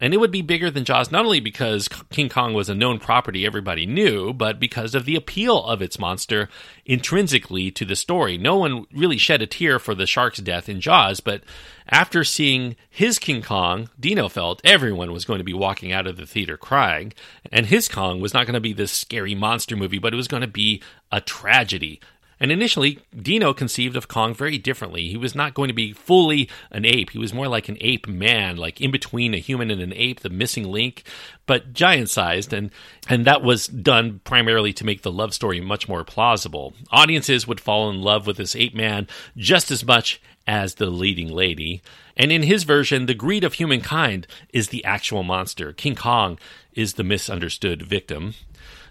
And 0.00 0.12
it 0.12 0.18
would 0.18 0.30
be 0.30 0.42
bigger 0.42 0.70
than 0.70 0.84
Jaws 0.84 1.10
not 1.10 1.24
only 1.24 1.40
because 1.40 1.88
King 2.10 2.28
Kong 2.28 2.54
was 2.54 2.68
a 2.68 2.74
known 2.74 2.98
property 2.98 3.46
everybody 3.46 3.86
knew, 3.86 4.32
but 4.32 4.60
because 4.60 4.94
of 4.94 5.04
the 5.04 5.16
appeal 5.16 5.64
of 5.64 5.82
its 5.82 5.98
monster 5.98 6.48
intrinsically 6.84 7.70
to 7.70 7.84
the 7.84 7.96
story. 7.96 8.36
No 8.36 8.56
one 8.56 8.86
really 8.92 9.18
shed 9.18 9.42
a 9.42 9.46
tear 9.46 9.78
for 9.78 9.94
the 9.94 10.06
shark's 10.06 10.40
death 10.40 10.68
in 10.68 10.80
Jaws, 10.80 11.20
but 11.20 11.42
after 11.88 12.24
seeing 12.24 12.76
his 12.88 13.18
King 13.18 13.42
Kong, 13.42 13.90
Dino 14.00 14.28
felt 14.28 14.60
everyone 14.64 15.12
was 15.12 15.24
going 15.24 15.38
to 15.38 15.44
be 15.44 15.52
walking 15.52 15.92
out 15.92 16.06
of 16.06 16.16
the 16.16 16.26
theater 16.26 16.56
crying. 16.56 17.12
And 17.52 17.66
his 17.66 17.88
Kong 17.88 18.20
was 18.20 18.32
not 18.32 18.46
going 18.46 18.54
to 18.54 18.60
be 18.60 18.72
this 18.72 18.92
scary 18.92 19.34
monster 19.34 19.76
movie, 19.76 19.98
but 19.98 20.12
it 20.12 20.16
was 20.16 20.28
going 20.28 20.40
to 20.40 20.46
be 20.46 20.82
a 21.12 21.20
tragedy, 21.20 22.00
and 22.40 22.50
initially, 22.50 22.98
Dino 23.16 23.52
conceived 23.52 23.96
of 23.96 24.08
Kong 24.08 24.34
very 24.34 24.58
differently. 24.58 25.08
He 25.08 25.16
was 25.16 25.34
not 25.34 25.54
going 25.54 25.68
to 25.68 25.74
be 25.74 25.92
fully 25.92 26.48
an 26.70 26.84
ape. 26.84 27.10
He 27.10 27.18
was 27.18 27.32
more 27.32 27.48
like 27.48 27.68
an 27.68 27.78
ape 27.80 28.06
man, 28.06 28.56
like 28.56 28.80
in 28.80 28.90
between 28.90 29.34
a 29.34 29.38
human 29.38 29.70
and 29.70 29.80
an 29.80 29.92
ape, 29.94 30.20
the 30.20 30.30
missing 30.30 30.64
link, 30.64 31.04
but 31.46 31.72
giant 31.72 32.10
sized. 32.10 32.52
And, 32.52 32.70
and 33.08 33.24
that 33.24 33.42
was 33.42 33.66
done 33.66 34.20
primarily 34.24 34.72
to 34.74 34.84
make 34.84 35.02
the 35.02 35.12
love 35.12 35.34
story 35.34 35.60
much 35.60 35.88
more 35.88 36.04
plausible. 36.04 36.74
Audiences 36.90 37.46
would 37.46 37.60
fall 37.60 37.90
in 37.90 38.02
love 38.02 38.26
with 38.26 38.36
this 38.36 38.56
ape 38.56 38.74
man 38.74 39.06
just 39.36 39.70
as 39.70 39.84
much 39.84 40.20
as 40.46 40.74
the 40.74 40.86
leading 40.86 41.28
lady. 41.28 41.82
And 42.16 42.30
in 42.30 42.42
his 42.42 42.64
version, 42.64 43.06
the 43.06 43.14
greed 43.14 43.44
of 43.44 43.54
humankind 43.54 44.26
is 44.52 44.68
the 44.68 44.84
actual 44.84 45.22
monster. 45.22 45.72
King 45.72 45.94
Kong 45.94 46.38
is 46.74 46.94
the 46.94 47.04
misunderstood 47.04 47.82
victim. 47.82 48.34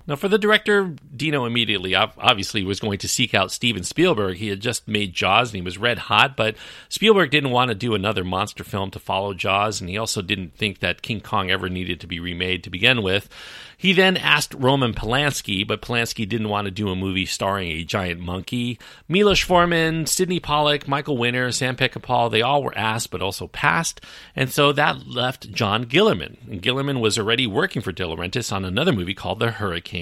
Now, 0.05 0.15
for 0.15 0.27
the 0.27 0.37
director, 0.37 0.95
Dino 1.15 1.45
immediately 1.45 1.95
obviously 1.95 2.63
was 2.63 2.79
going 2.79 2.97
to 2.99 3.07
seek 3.07 3.33
out 3.33 3.51
Steven 3.51 3.83
Spielberg. 3.83 4.37
He 4.37 4.49
had 4.49 4.59
just 4.59 4.87
made 4.87 5.13
Jaws 5.13 5.49
and 5.49 5.55
he 5.55 5.61
was 5.61 5.77
red 5.77 5.97
hot, 5.97 6.35
but 6.35 6.55
Spielberg 6.89 7.31
didn't 7.31 7.51
want 7.51 7.69
to 7.69 7.75
do 7.75 7.95
another 7.95 8.23
monster 8.23 8.63
film 8.63 8.91
to 8.91 8.99
follow 8.99 9.33
Jaws, 9.33 9.79
and 9.79 9.89
he 9.89 9.97
also 9.97 10.21
didn't 10.21 10.55
think 10.55 10.79
that 10.79 11.01
King 11.01 11.21
Kong 11.21 11.49
ever 11.49 11.69
needed 11.69 12.01
to 12.01 12.07
be 12.07 12.19
remade 12.19 12.63
to 12.63 12.69
begin 12.69 13.01
with. 13.01 13.29
He 13.77 13.91
then 13.91 14.15
asked 14.15 14.53
Roman 14.53 14.93
Polanski, 14.93 15.67
but 15.67 15.81
Polanski 15.81 16.27
didn't 16.27 16.47
want 16.47 16.65
to 16.65 16.71
do 16.71 16.89
a 16.89 16.95
movie 16.95 17.25
starring 17.25 17.69
a 17.69 17.83
giant 17.83 18.19
monkey. 18.21 18.79
Milos 19.09 19.41
Forman, 19.41 20.05
Sydney 20.05 20.39
Pollack, 20.39 20.87
Michael 20.87 21.17
Winner, 21.17 21.51
Sam 21.51 21.75
Peckinpah, 21.75 22.31
they 22.31 22.41
all 22.41 22.63
were 22.63 22.77
asked 22.77 23.11
but 23.11 23.21
also 23.21 23.47
passed. 23.47 23.99
And 24.35 24.49
so 24.49 24.71
that 24.71 25.07
left 25.07 25.51
John 25.51 25.83
Guillermin. 25.83 26.37
And 26.49 26.61
Guillermin 26.61 27.01
was 27.01 27.17
already 27.19 27.45
working 27.45 27.81
for 27.81 27.91
De 27.91 28.03
Laurentiis 28.03 28.53
on 28.53 28.63
another 28.63 28.93
movie 28.93 29.13
called 29.13 29.39
The 29.39 29.51
Hurricane. 29.51 29.92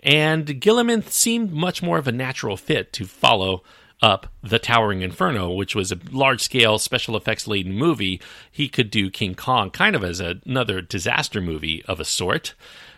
And 0.00 0.60
Guillermin 0.60 1.02
seemed 1.02 1.52
much 1.52 1.82
more 1.82 1.98
of 1.98 2.06
a 2.06 2.12
natural 2.12 2.56
fit 2.56 2.92
to 2.94 3.06
follow 3.06 3.62
up 4.02 4.26
The 4.42 4.58
Towering 4.58 5.00
Inferno, 5.00 5.50
which 5.50 5.74
was 5.74 5.90
a 5.90 5.98
large 6.10 6.42
scale 6.42 6.78
special 6.78 7.16
effects 7.16 7.46
laden 7.46 7.72
movie. 7.72 8.20
He 8.50 8.68
could 8.68 8.90
do 8.90 9.10
King 9.10 9.34
Kong 9.34 9.70
kind 9.70 9.96
of 9.96 10.04
as 10.04 10.20
a, 10.20 10.40
another 10.44 10.80
disaster 10.80 11.40
movie 11.40 11.82
of 11.86 12.00
a 12.00 12.04
sort. 12.04 12.54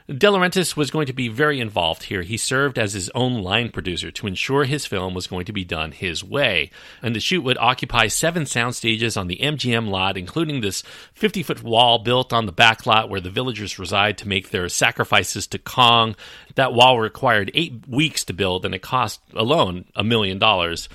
De 0.08 0.28
Laurentiis 0.28 0.76
was 0.76 0.92
going 0.92 1.06
to 1.06 1.12
be 1.12 1.26
very 1.26 1.58
involved 1.58 2.04
here. 2.04 2.22
He 2.22 2.36
served 2.36 2.78
as 2.78 2.92
his 2.92 3.10
own 3.10 3.42
line 3.42 3.70
producer 3.70 4.12
to 4.12 4.28
ensure 4.28 4.62
his 4.62 4.86
film 4.86 5.14
was 5.14 5.26
going 5.26 5.46
to 5.46 5.52
be 5.52 5.64
done 5.64 5.90
his 5.90 6.22
way. 6.22 6.70
And 7.02 7.16
the 7.16 7.18
shoot 7.18 7.42
would 7.42 7.58
occupy 7.58 8.06
seven 8.06 8.46
sound 8.46 8.76
stages 8.76 9.16
on 9.16 9.26
the 9.26 9.38
MGM 9.38 9.88
lot, 9.88 10.16
including 10.16 10.60
this 10.60 10.82
50 11.14 11.42
foot 11.42 11.64
wall 11.64 11.98
built 11.98 12.32
on 12.32 12.46
the 12.46 12.52
back 12.52 12.86
lot 12.86 13.10
where 13.10 13.20
the 13.20 13.30
villagers 13.30 13.80
reside 13.80 14.16
to 14.18 14.28
make 14.28 14.50
their 14.50 14.68
sacrifices 14.68 15.48
to 15.48 15.58
Kong. 15.58 16.14
That 16.54 16.72
wall 16.72 17.00
required 17.00 17.50
eight 17.54 17.88
weeks 17.88 18.24
to 18.26 18.32
build, 18.32 18.64
and 18.64 18.76
it 18.76 18.82
cost 18.82 19.20
alone 19.34 19.86
a 19.96 20.04
million 20.04 20.38
dollars 20.38 20.88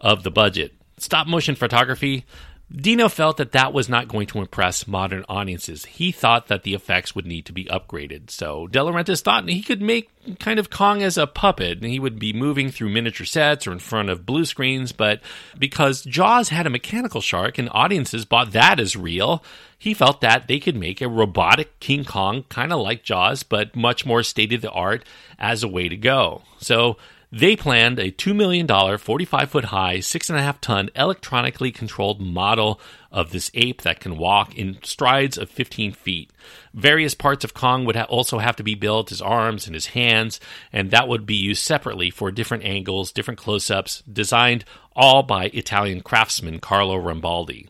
of 0.00 0.24
the 0.24 0.32
budget. 0.32 0.74
Stop 0.98 1.28
motion 1.28 1.54
photography 1.54 2.24
Dino 2.70 3.08
felt 3.08 3.36
that 3.36 3.52
that 3.52 3.72
was 3.72 3.88
not 3.88 4.08
going 4.08 4.26
to 4.26 4.40
impress 4.40 4.88
modern 4.88 5.24
audiences. 5.28 5.84
He 5.84 6.10
thought 6.10 6.48
that 6.48 6.64
the 6.64 6.74
effects 6.74 7.14
would 7.14 7.24
need 7.24 7.46
to 7.46 7.52
be 7.52 7.66
upgraded. 7.66 8.28
So 8.30 8.66
De 8.66 8.80
Laurentiis 8.80 9.22
thought 9.22 9.48
he 9.48 9.62
could 9.62 9.80
make 9.80 10.10
kind 10.40 10.58
of 10.58 10.68
Kong 10.68 11.00
as 11.00 11.16
a 11.16 11.28
puppet, 11.28 11.78
and 11.78 11.86
he 11.86 12.00
would 12.00 12.18
be 12.18 12.32
moving 12.32 12.70
through 12.70 12.88
miniature 12.88 13.24
sets 13.24 13.68
or 13.68 13.72
in 13.72 13.78
front 13.78 14.10
of 14.10 14.26
blue 14.26 14.44
screens. 14.44 14.90
But 14.90 15.20
because 15.56 16.02
Jaws 16.02 16.48
had 16.48 16.66
a 16.66 16.70
mechanical 16.70 17.20
shark 17.20 17.56
and 17.56 17.68
audiences 17.70 18.24
bought 18.24 18.50
that 18.52 18.80
as 18.80 18.96
real, 18.96 19.44
he 19.78 19.94
felt 19.94 20.20
that 20.22 20.48
they 20.48 20.58
could 20.58 20.76
make 20.76 21.00
a 21.00 21.08
robotic 21.08 21.78
King 21.78 22.04
Kong, 22.04 22.44
kind 22.48 22.72
of 22.72 22.80
like 22.80 23.04
Jaws, 23.04 23.44
but 23.44 23.76
much 23.76 24.04
more 24.04 24.24
state 24.24 24.52
of 24.52 24.62
the 24.62 24.70
art 24.72 25.04
as 25.38 25.62
a 25.62 25.68
way 25.68 25.88
to 25.88 25.96
go. 25.96 26.42
So 26.58 26.96
they 27.32 27.56
planned 27.56 27.98
a 27.98 28.10
$2 28.12 28.34
million, 28.34 28.66
45 28.98 29.50
foot 29.50 29.64
high, 29.66 29.98
6.5 29.98 30.60
ton 30.60 30.90
electronically 30.94 31.72
controlled 31.72 32.20
model 32.20 32.80
of 33.10 33.30
this 33.30 33.50
ape 33.54 33.82
that 33.82 34.00
can 34.00 34.16
walk 34.16 34.54
in 34.56 34.78
strides 34.82 35.36
of 35.36 35.50
15 35.50 35.92
feet. 35.92 36.30
Various 36.72 37.14
parts 37.14 37.44
of 37.44 37.54
Kong 37.54 37.84
would 37.84 37.96
ha- 37.96 38.04
also 38.04 38.38
have 38.38 38.56
to 38.56 38.62
be 38.62 38.74
built 38.74 39.08
his 39.08 39.22
arms 39.22 39.66
and 39.66 39.74
his 39.74 39.86
hands, 39.86 40.38
and 40.72 40.90
that 40.90 41.08
would 41.08 41.26
be 41.26 41.34
used 41.34 41.62
separately 41.62 42.10
for 42.10 42.30
different 42.30 42.64
angles, 42.64 43.12
different 43.12 43.38
close 43.38 43.70
ups, 43.70 44.02
designed 44.10 44.64
all 44.94 45.22
by 45.22 45.46
Italian 45.46 46.02
craftsman 46.02 46.60
Carlo 46.60 46.96
Rambaldi. 46.96 47.68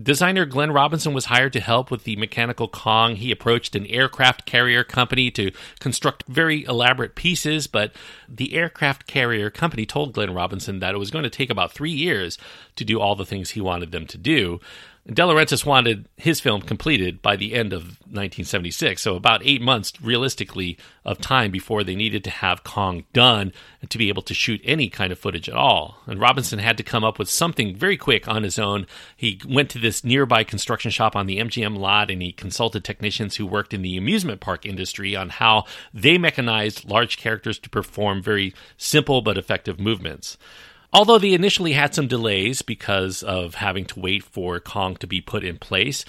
Designer 0.00 0.44
Glenn 0.44 0.70
Robinson 0.70 1.12
was 1.12 1.24
hired 1.24 1.52
to 1.54 1.60
help 1.60 1.90
with 1.90 2.04
the 2.04 2.16
mechanical 2.16 2.68
Kong. 2.68 3.16
He 3.16 3.32
approached 3.32 3.74
an 3.74 3.86
aircraft 3.86 4.46
carrier 4.46 4.84
company 4.84 5.30
to 5.32 5.50
construct 5.80 6.24
very 6.28 6.64
elaborate 6.64 7.16
pieces, 7.16 7.66
but 7.66 7.92
the 8.28 8.54
aircraft 8.54 9.06
carrier 9.06 9.50
company 9.50 9.86
told 9.86 10.12
Glenn 10.12 10.34
Robinson 10.34 10.78
that 10.78 10.94
it 10.94 10.98
was 10.98 11.10
going 11.10 11.24
to 11.24 11.30
take 11.30 11.50
about 11.50 11.72
three 11.72 11.90
years 11.90 12.38
to 12.76 12.84
do 12.84 13.00
all 13.00 13.16
the 13.16 13.26
things 13.26 13.50
he 13.50 13.60
wanted 13.60 13.90
them 13.90 14.06
to 14.06 14.18
do. 14.18 14.60
De 15.10 15.22
Laurentiis 15.22 15.64
wanted 15.64 16.06
his 16.18 16.38
film 16.38 16.60
completed 16.60 17.22
by 17.22 17.34
the 17.34 17.54
end 17.54 17.72
of 17.72 17.82
1976, 18.10 19.00
so 19.00 19.16
about 19.16 19.40
eight 19.42 19.62
months 19.62 19.94
realistically 20.02 20.76
of 21.02 21.18
time 21.18 21.50
before 21.50 21.82
they 21.82 21.94
needed 21.94 22.22
to 22.24 22.30
have 22.30 22.62
Kong 22.62 23.04
done 23.14 23.54
to 23.88 23.96
be 23.96 24.10
able 24.10 24.20
to 24.20 24.34
shoot 24.34 24.60
any 24.64 24.90
kind 24.90 25.10
of 25.10 25.18
footage 25.18 25.48
at 25.48 25.54
all. 25.54 26.02
And 26.06 26.20
Robinson 26.20 26.58
had 26.58 26.76
to 26.76 26.82
come 26.82 27.04
up 27.04 27.18
with 27.18 27.30
something 27.30 27.74
very 27.74 27.96
quick 27.96 28.28
on 28.28 28.42
his 28.42 28.58
own. 28.58 28.86
He 29.16 29.40
went 29.48 29.70
to 29.70 29.78
this 29.78 30.04
nearby 30.04 30.44
construction 30.44 30.90
shop 30.90 31.16
on 31.16 31.24
the 31.24 31.38
MGM 31.38 31.78
lot 31.78 32.10
and 32.10 32.20
he 32.20 32.30
consulted 32.30 32.84
technicians 32.84 33.36
who 33.36 33.46
worked 33.46 33.72
in 33.72 33.80
the 33.80 33.96
amusement 33.96 34.42
park 34.42 34.66
industry 34.66 35.16
on 35.16 35.30
how 35.30 35.64
they 35.94 36.18
mechanized 36.18 36.84
large 36.84 37.16
characters 37.16 37.58
to 37.60 37.70
perform 37.70 38.22
very 38.22 38.52
simple 38.76 39.22
but 39.22 39.38
effective 39.38 39.80
movements. 39.80 40.36
Although 40.92 41.18
they 41.18 41.34
initially 41.34 41.72
had 41.74 41.94
some 41.94 42.08
delays 42.08 42.62
because 42.62 43.22
of 43.22 43.56
having 43.56 43.84
to 43.86 44.00
wait 44.00 44.24
for 44.24 44.58
Kong 44.58 44.96
to 44.96 45.06
be 45.06 45.20
put 45.20 45.44
in 45.44 45.58
place, 45.58 46.04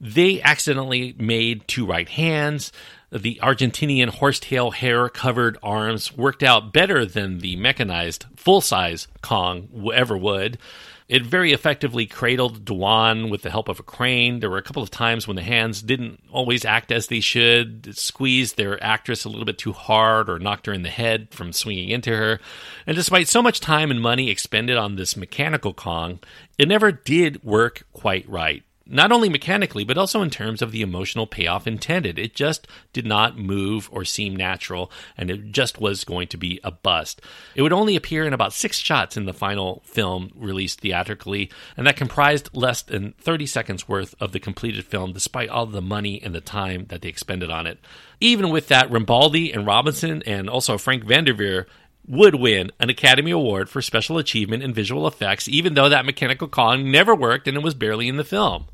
they 0.00 0.42
accidentally 0.42 1.14
made 1.18 1.66
two 1.68 1.86
right 1.86 2.08
hands. 2.08 2.72
The 3.12 3.38
Argentinian 3.42 4.08
horsetail 4.08 4.72
hair 4.72 5.08
covered 5.08 5.56
arms 5.62 6.16
worked 6.16 6.42
out 6.42 6.72
better 6.72 7.06
than 7.06 7.38
the 7.38 7.54
mechanized 7.56 8.26
full 8.34 8.60
size 8.60 9.06
Kong 9.22 9.68
ever 9.94 10.16
would. 10.16 10.58
It 11.06 11.22
very 11.22 11.52
effectively 11.52 12.06
cradled 12.06 12.64
Dwan 12.64 13.30
with 13.30 13.42
the 13.42 13.50
help 13.50 13.68
of 13.68 13.78
a 13.78 13.82
crane. 13.82 14.40
There 14.40 14.48
were 14.48 14.58
a 14.58 14.62
couple 14.62 14.82
of 14.82 14.90
times 14.90 15.28
when 15.28 15.36
the 15.36 15.42
hands 15.42 15.82
didn't 15.82 16.20
always 16.32 16.64
act 16.64 16.90
as 16.90 17.08
they 17.08 17.20
should, 17.20 17.86
it 17.86 17.98
squeezed 17.98 18.56
their 18.56 18.82
actress 18.82 19.24
a 19.24 19.28
little 19.28 19.44
bit 19.44 19.58
too 19.58 19.72
hard 19.72 20.30
or 20.30 20.38
knocked 20.38 20.64
her 20.64 20.72
in 20.72 20.82
the 20.82 20.88
head 20.88 21.28
from 21.30 21.52
swinging 21.52 21.90
into 21.90 22.16
her. 22.16 22.40
And 22.86 22.96
despite 22.96 23.28
so 23.28 23.42
much 23.42 23.60
time 23.60 23.90
and 23.90 24.00
money 24.00 24.30
expended 24.30 24.78
on 24.78 24.96
this 24.96 25.14
mechanical 25.14 25.74
Kong, 25.74 26.20
it 26.56 26.68
never 26.68 26.90
did 26.90 27.44
work 27.44 27.86
quite 27.92 28.26
right 28.26 28.62
not 28.86 29.12
only 29.12 29.28
mechanically, 29.28 29.84
but 29.84 29.96
also 29.96 30.22
in 30.22 30.30
terms 30.30 30.60
of 30.60 30.72
the 30.72 30.82
emotional 30.82 31.26
payoff 31.26 31.66
intended. 31.66 32.18
It 32.18 32.34
just 32.34 32.66
did 32.92 33.06
not 33.06 33.38
move 33.38 33.88
or 33.92 34.04
seem 34.04 34.36
natural, 34.36 34.90
and 35.16 35.30
it 35.30 35.52
just 35.52 35.80
was 35.80 36.04
going 36.04 36.28
to 36.28 36.36
be 36.36 36.60
a 36.62 36.70
bust. 36.70 37.22
It 37.54 37.62
would 37.62 37.72
only 37.72 37.96
appear 37.96 38.24
in 38.24 38.32
about 38.32 38.52
six 38.52 38.78
shots 38.78 39.16
in 39.16 39.26
the 39.26 39.32
final 39.32 39.82
film 39.84 40.30
released 40.34 40.80
theatrically, 40.80 41.50
and 41.76 41.86
that 41.86 41.96
comprised 41.96 42.50
less 42.52 42.82
than 42.82 43.12
30 43.18 43.46
seconds 43.46 43.88
worth 43.88 44.14
of 44.20 44.32
the 44.32 44.40
completed 44.40 44.84
film, 44.84 45.12
despite 45.12 45.48
all 45.48 45.66
the 45.66 45.82
money 45.82 46.22
and 46.22 46.34
the 46.34 46.40
time 46.40 46.86
that 46.88 47.02
they 47.02 47.08
expended 47.08 47.50
on 47.50 47.66
it. 47.66 47.78
Even 48.20 48.50
with 48.50 48.68
that, 48.68 48.90
Rambaldi 48.90 49.54
and 49.54 49.66
Robinson 49.66 50.22
and 50.22 50.48
also 50.48 50.78
Frank 50.78 51.04
Vanderveer 51.04 51.66
would 52.06 52.34
win 52.34 52.70
an 52.78 52.90
Academy 52.90 53.30
Award 53.30 53.68
for 53.68 53.80
Special 53.82 54.18
Achievement 54.18 54.62
in 54.62 54.74
Visual 54.74 55.06
Effects, 55.06 55.48
even 55.48 55.74
though 55.74 55.88
that 55.88 56.04
mechanical 56.04 56.48
Kong 56.48 56.90
never 56.90 57.14
worked 57.14 57.48
and 57.48 57.56
it 57.56 57.62
was 57.62 57.74
barely 57.74 58.08
in 58.08 58.16
the 58.16 58.24
film. 58.24 58.66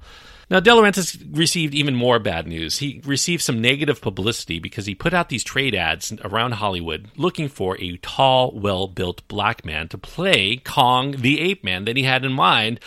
Now, 0.50 0.58
De 0.58 0.68
Laurentiis 0.68 1.24
received 1.30 1.74
even 1.74 1.94
more 1.94 2.18
bad 2.18 2.48
news. 2.48 2.78
He 2.78 3.00
received 3.04 3.40
some 3.40 3.60
negative 3.60 4.00
publicity 4.00 4.58
because 4.58 4.84
he 4.84 4.96
put 4.96 5.14
out 5.14 5.28
these 5.28 5.44
trade 5.44 5.76
ads 5.76 6.12
around 6.24 6.54
Hollywood 6.54 7.08
looking 7.16 7.48
for 7.48 7.80
a 7.80 7.98
tall, 7.98 8.50
well 8.58 8.88
built 8.88 9.26
black 9.28 9.64
man 9.64 9.86
to 9.88 9.98
play 9.98 10.56
Kong 10.56 11.12
the 11.12 11.40
Ape 11.40 11.62
Man 11.62 11.84
that 11.84 11.96
he 11.96 12.02
had 12.02 12.24
in 12.24 12.32
mind 12.32 12.80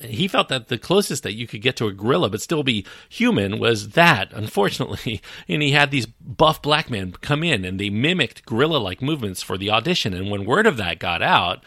he 0.00 0.28
felt 0.28 0.48
that 0.48 0.68
the 0.68 0.78
closest 0.78 1.22
that 1.22 1.34
you 1.34 1.46
could 1.46 1.62
get 1.62 1.76
to 1.76 1.86
a 1.86 1.92
gorilla 1.92 2.30
but 2.30 2.40
still 2.40 2.62
be 2.62 2.86
human 3.08 3.58
was 3.58 3.90
that, 3.90 4.32
unfortunately. 4.32 5.20
And 5.48 5.62
he 5.62 5.72
had 5.72 5.90
these 5.90 6.06
buff 6.06 6.60
black 6.60 6.90
men 6.90 7.12
come 7.12 7.44
in 7.44 7.64
and 7.64 7.78
they 7.78 7.90
mimicked 7.90 8.44
gorilla 8.46 8.78
like 8.78 9.00
movements 9.00 9.42
for 9.42 9.56
the 9.56 9.70
audition. 9.70 10.12
And 10.12 10.30
when 10.30 10.44
word 10.44 10.66
of 10.66 10.76
that 10.76 10.98
got 10.98 11.22
out, 11.22 11.62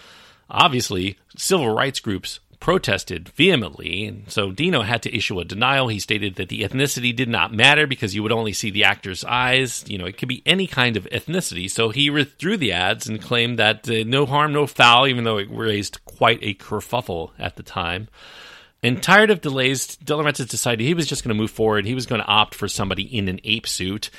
obviously 0.50 1.18
civil 1.38 1.70
rights 1.70 2.00
groups 2.00 2.40
protested 2.60 3.30
vehemently. 3.30 4.06
And 4.06 4.30
so 4.30 4.52
Dino 4.52 4.82
had 4.82 5.02
to 5.04 5.16
issue 5.16 5.40
a 5.40 5.46
denial. 5.46 5.88
He 5.88 6.00
stated 6.00 6.36
that 6.36 6.50
the 6.50 6.62
ethnicity 6.62 7.16
did 7.16 7.30
not 7.30 7.54
matter 7.54 7.88
because 7.88 8.14
you 8.14 8.24
would 8.24 8.32
only 8.32 8.54
see 8.54 8.70
the 8.70 8.84
actor's 8.84 9.24
eyes. 9.24 9.86
You 9.88 9.98
know, 9.98 10.06
it 10.06 10.18
could 10.18 10.30
be 10.30 10.44
any 10.46 10.68
kind 10.68 10.98
of 10.98 11.06
ethnicity. 11.06 11.70
So 11.70 11.90
he 11.90 12.10
withdrew 12.10 12.58
the 12.58 12.74
ads 12.74 13.08
and 13.08 13.22
claimed 13.22 13.60
that 13.60 13.90
uh, 13.90 14.04
no 14.06 14.26
harm, 14.26 14.54
no 14.54 14.68
foul, 14.68 15.08
even 15.08 15.24
though 15.24 15.38
it 15.38 15.48
raised 15.50 16.04
quite 16.06 16.40
a 16.42 16.54
kerfuffle 16.54 17.32
at 17.40 17.56
the 17.56 17.64
time. 17.64 18.10
And 18.82 19.04
tired 19.04 19.30
of 19.30 19.42
delays, 19.42 19.98
De 19.98 20.14
Laurentiis 20.14 20.48
decided 20.48 20.86
he 20.86 20.94
was 20.94 21.06
just 21.06 21.24
going 21.24 21.36
to 21.36 21.42
move 21.42 21.52
forward. 21.52 21.86
He 21.86 21.96
was 21.96 22.06
going 22.06 22.22
to 22.22 22.28
opt 22.28 22.56
for 22.56 22.70
somebody 22.70 23.04
in 23.04 23.28
an 23.28 23.42
ape 23.44 23.68
suit 23.68 24.10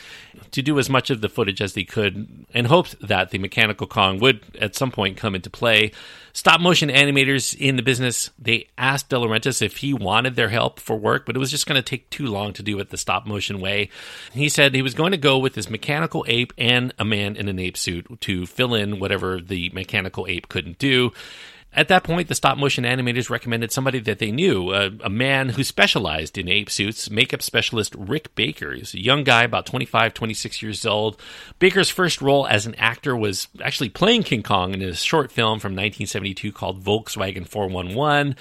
to 0.50 0.60
do 0.60 0.78
as 0.78 0.90
much 0.90 1.08
of 1.08 1.22
the 1.22 1.30
footage 1.30 1.62
as 1.62 1.72
they 1.72 1.84
could 1.84 2.46
and 2.52 2.66
hoped 2.66 2.96
that 3.06 3.30
the 3.30 3.38
mechanical 3.38 3.86
Kong 3.86 4.18
would 4.20 4.42
at 4.60 4.76
some 4.76 4.90
point 4.90 5.16
come 5.16 5.34
into 5.34 5.48
play. 5.48 5.92
Stop 6.34 6.60
motion 6.60 6.90
animators 6.90 7.58
in 7.58 7.76
the 7.76 7.82
business, 7.82 8.30
they 8.38 8.68
asked 8.76 9.08
De 9.08 9.16
Laurentiis 9.16 9.62
if 9.62 9.78
he 9.78 9.94
wanted 9.94 10.36
their 10.36 10.50
help 10.50 10.78
for 10.78 10.96
work, 10.96 11.24
but 11.24 11.34
it 11.34 11.40
was 11.40 11.50
just 11.50 11.66
going 11.66 11.80
to 11.80 11.82
take 11.82 12.10
too 12.10 12.26
long 12.26 12.52
to 12.52 12.62
do 12.62 12.78
it 12.80 12.90
the 12.90 12.98
stop 12.98 13.26
motion 13.26 13.60
way. 13.60 13.88
He 14.32 14.50
said 14.50 14.74
he 14.74 14.82
was 14.82 14.94
going 14.94 15.12
to 15.12 15.16
go 15.16 15.38
with 15.38 15.54
this 15.54 15.70
mechanical 15.70 16.24
ape 16.28 16.52
and 16.58 16.92
a 16.98 17.04
man 17.04 17.36
in 17.36 17.48
an 17.48 17.58
ape 17.58 17.78
suit 17.78 18.20
to 18.20 18.46
fill 18.46 18.74
in 18.74 19.00
whatever 19.00 19.40
the 19.40 19.70
mechanical 19.70 20.26
ape 20.28 20.48
couldn't 20.48 20.78
do. 20.78 21.12
At 21.72 21.86
that 21.86 22.02
point, 22.02 22.26
the 22.26 22.34
stop 22.34 22.58
motion 22.58 22.82
animators 22.82 23.30
recommended 23.30 23.70
somebody 23.70 24.00
that 24.00 24.18
they 24.18 24.32
knew, 24.32 24.74
a, 24.74 24.90
a, 25.04 25.08
man 25.08 25.50
who 25.50 25.62
specialized 25.62 26.36
in 26.36 26.48
ape 26.48 26.68
suits, 26.68 27.08
makeup 27.08 27.42
specialist 27.42 27.94
Rick 27.96 28.34
Baker. 28.34 28.74
He's 28.74 28.92
a 28.92 29.00
young 29.00 29.22
guy, 29.22 29.44
about 29.44 29.66
25, 29.66 30.12
26 30.12 30.62
years 30.62 30.84
old. 30.84 31.20
Baker's 31.60 31.88
first 31.88 32.20
role 32.20 32.44
as 32.48 32.66
an 32.66 32.74
actor 32.74 33.16
was 33.16 33.46
actually 33.62 33.88
playing 33.88 34.24
King 34.24 34.42
Kong 34.42 34.74
in 34.74 34.82
a 34.82 34.94
short 34.94 35.30
film 35.30 35.60
from 35.60 35.72
1972 35.72 36.50
called 36.50 36.82
Volkswagen 36.82 37.46
411 37.46 38.34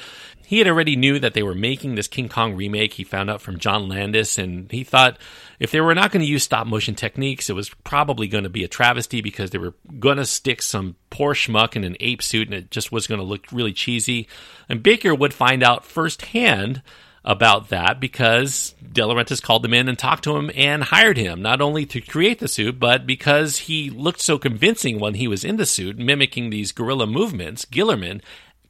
he 0.49 0.57
had 0.57 0.67
already 0.67 0.95
knew 0.95 1.19
that 1.19 1.35
they 1.35 1.43
were 1.43 1.53
making 1.53 1.93
this 1.93 2.07
King 2.07 2.27
Kong 2.27 2.55
remake. 2.55 2.93
He 2.93 3.03
found 3.03 3.29
out 3.29 3.39
from 3.39 3.59
John 3.59 3.87
Landis, 3.87 4.39
and 4.39 4.71
he 4.71 4.83
thought 4.83 5.19
if 5.59 5.69
they 5.69 5.79
were 5.79 5.93
not 5.93 6.11
going 6.11 6.21
to 6.25 6.27
use 6.27 6.41
stop 6.41 6.65
motion 6.65 6.95
techniques, 6.95 7.51
it 7.51 7.55
was 7.55 7.69
probably 7.69 8.27
going 8.27 8.45
to 8.45 8.49
be 8.49 8.63
a 8.63 8.67
travesty 8.67 9.21
because 9.21 9.51
they 9.51 9.59
were 9.59 9.75
going 9.99 10.17
to 10.17 10.25
stick 10.25 10.63
some 10.63 10.95
poor 11.11 11.35
schmuck 11.35 11.75
in 11.75 11.83
an 11.83 11.95
ape 11.99 12.23
suit, 12.23 12.47
and 12.47 12.57
it 12.57 12.71
just 12.71 12.91
was 12.91 13.05
going 13.05 13.19
to 13.19 13.23
look 13.23 13.45
really 13.51 13.73
cheesy. 13.73 14.27
And 14.67 14.81
Baker 14.81 15.13
would 15.13 15.35
find 15.35 15.61
out 15.61 15.85
firsthand 15.85 16.81
about 17.23 17.69
that 17.69 17.99
because 17.99 18.73
De 18.91 19.01
Laurentiis 19.01 19.43
called 19.43 19.63
him 19.63 19.73
in 19.75 19.87
and 19.87 19.99
talked 19.99 20.23
to 20.23 20.35
him 20.35 20.49
and 20.55 20.85
hired 20.85 21.17
him, 21.17 21.43
not 21.43 21.61
only 21.61 21.85
to 21.85 22.01
create 22.01 22.39
the 22.39 22.47
suit, 22.47 22.79
but 22.79 23.05
because 23.05 23.57
he 23.59 23.91
looked 23.91 24.21
so 24.21 24.39
convincing 24.39 24.99
when 24.99 25.13
he 25.13 25.27
was 25.27 25.45
in 25.45 25.57
the 25.57 25.65
suit, 25.67 25.99
mimicking 25.99 26.49
these 26.49 26.71
gorilla 26.71 27.05
movements, 27.05 27.65
Guillermin 27.65 28.21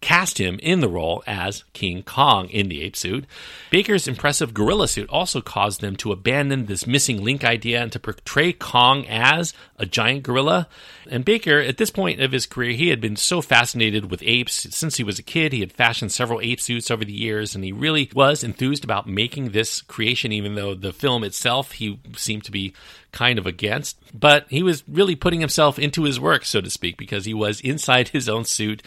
cast 0.02 0.38
him 0.38 0.60
in 0.64 0.80
the 0.80 0.88
role 0.88 1.24
as 1.28 1.64
King 1.74 2.04
Kong 2.04 2.50
in 2.50 2.70
the 2.70 2.82
ape 2.82 2.96
suit. 2.96 3.26
Baker's 3.70 4.08
impressive 4.08 4.54
gorilla 4.54 4.88
suit 4.88 5.10
also 5.10 5.42
caused 5.42 5.82
them 5.82 5.96
to 5.98 6.12
abandon 6.12 6.66
this 6.66 6.88
missing 6.88 7.24
link 7.24 7.44
idea 7.44 7.82
and 7.82 7.92
to 7.92 8.00
portray 8.00 8.54
Kong 8.54 9.06
as 9.08 9.54
a 9.78 9.86
giant 9.86 10.24
gorilla. 10.24 10.68
And 11.10 11.26
Baker, 11.26 11.60
at 11.60 11.78
this 11.78 11.90
point 11.90 12.22
of 12.22 12.32
his 12.32 12.46
career, 12.46 12.72
he 12.72 12.90
had 12.90 13.02
been 13.02 13.16
so 13.16 13.42
fascinated 13.42 14.10
with 14.10 14.24
apes 14.24 14.68
since 14.76 14.98
he 14.98 15.04
was 15.04 15.20
a 15.20 15.24
kid. 15.24 15.52
He 15.52 15.60
had 15.60 15.74
fashioned 15.74 16.12
several 16.12 16.42
ape 16.42 16.62
suits 16.62 16.92
over 16.92 17.04
the 17.04 17.12
years, 17.12 17.56
and 17.56 17.64
he 17.64 17.72
really 17.72 18.10
was 18.14 18.44
enthused 18.44 18.84
about 18.84 19.08
making 19.08 19.50
this 19.50 19.82
creation, 19.82 20.32
even 20.32 20.56
though 20.56 20.76
the 20.76 20.94
film 20.94 21.24
itself 21.24 21.74
he 21.74 22.00
seemed 22.16 22.44
to 22.46 22.52
be 22.52 22.74
kind 23.12 23.40
of 23.40 23.48
against. 23.48 23.98
But 24.18 24.46
he 24.50 24.64
was 24.64 24.84
really 24.88 25.16
putting 25.16 25.40
himself 25.40 25.80
into 25.80 26.04
his 26.04 26.20
work, 26.20 26.46
so 26.46 26.62
to 26.62 26.70
speak, 26.70 26.98
because 26.98 27.26
he 27.26 27.34
was 27.34 27.60
inside 27.62 28.10
his 28.10 28.30
own 28.30 28.46
suit 28.46 28.84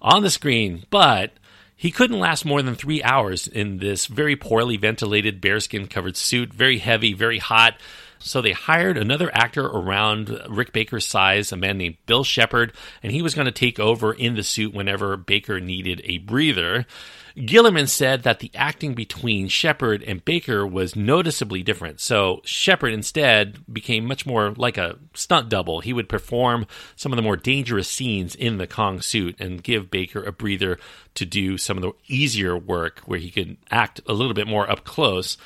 on 0.00 0.22
the 0.22 0.30
screen, 0.30 0.84
but 0.90 1.32
he 1.76 1.90
couldn't 1.90 2.18
last 2.18 2.44
more 2.44 2.62
than 2.62 2.74
three 2.74 3.02
hours 3.02 3.46
in 3.46 3.78
this 3.78 4.06
very 4.06 4.34
poorly 4.34 4.76
ventilated 4.76 5.40
bearskin 5.40 5.86
covered 5.88 6.16
suit, 6.16 6.52
very 6.52 6.78
heavy, 6.78 7.12
very 7.12 7.38
hot. 7.38 7.74
So 8.18 8.40
they 8.40 8.52
hired 8.52 8.96
another 8.96 9.30
actor 9.34 9.66
around 9.66 10.40
Rick 10.48 10.72
Baker's 10.72 11.06
size, 11.06 11.52
a 11.52 11.56
man 11.56 11.76
named 11.76 11.98
Bill 12.06 12.24
Shepard, 12.24 12.72
and 13.02 13.12
he 13.12 13.20
was 13.20 13.34
going 13.34 13.44
to 13.44 13.52
take 13.52 13.78
over 13.78 14.12
in 14.12 14.36
the 14.36 14.42
suit 14.42 14.72
whenever 14.72 15.18
Baker 15.18 15.60
needed 15.60 16.00
a 16.04 16.18
breather. 16.18 16.86
Guillermin 17.44 17.86
said 17.86 18.22
that 18.22 18.38
the 18.38 18.50
acting 18.54 18.94
between 18.94 19.48
Shepard 19.48 20.02
and 20.02 20.24
Baker 20.24 20.66
was 20.66 20.96
noticeably 20.96 21.62
different. 21.62 22.00
So 22.00 22.40
Shepard 22.44 22.94
instead 22.94 23.58
became 23.70 24.06
much 24.06 24.24
more 24.24 24.54
like 24.56 24.78
a 24.78 24.98
stunt 25.12 25.50
double. 25.50 25.80
He 25.80 25.92
would 25.92 26.08
perform 26.08 26.66
some 26.96 27.12
of 27.12 27.16
the 27.16 27.22
more 27.22 27.36
dangerous 27.36 27.90
scenes 27.90 28.34
in 28.34 28.56
the 28.56 28.66
Kong 28.66 29.02
suit 29.02 29.38
and 29.38 29.62
give 29.62 29.90
Baker 29.90 30.22
a 30.22 30.32
breather 30.32 30.78
to 31.14 31.26
do 31.26 31.58
some 31.58 31.76
of 31.76 31.82
the 31.82 31.92
easier 32.08 32.56
work 32.56 33.00
where 33.04 33.18
he 33.18 33.30
could 33.30 33.58
act 33.70 34.00
a 34.06 34.14
little 34.14 34.34
bit 34.34 34.48
more 34.48 34.70
up 34.70 34.84
close. 34.84 35.36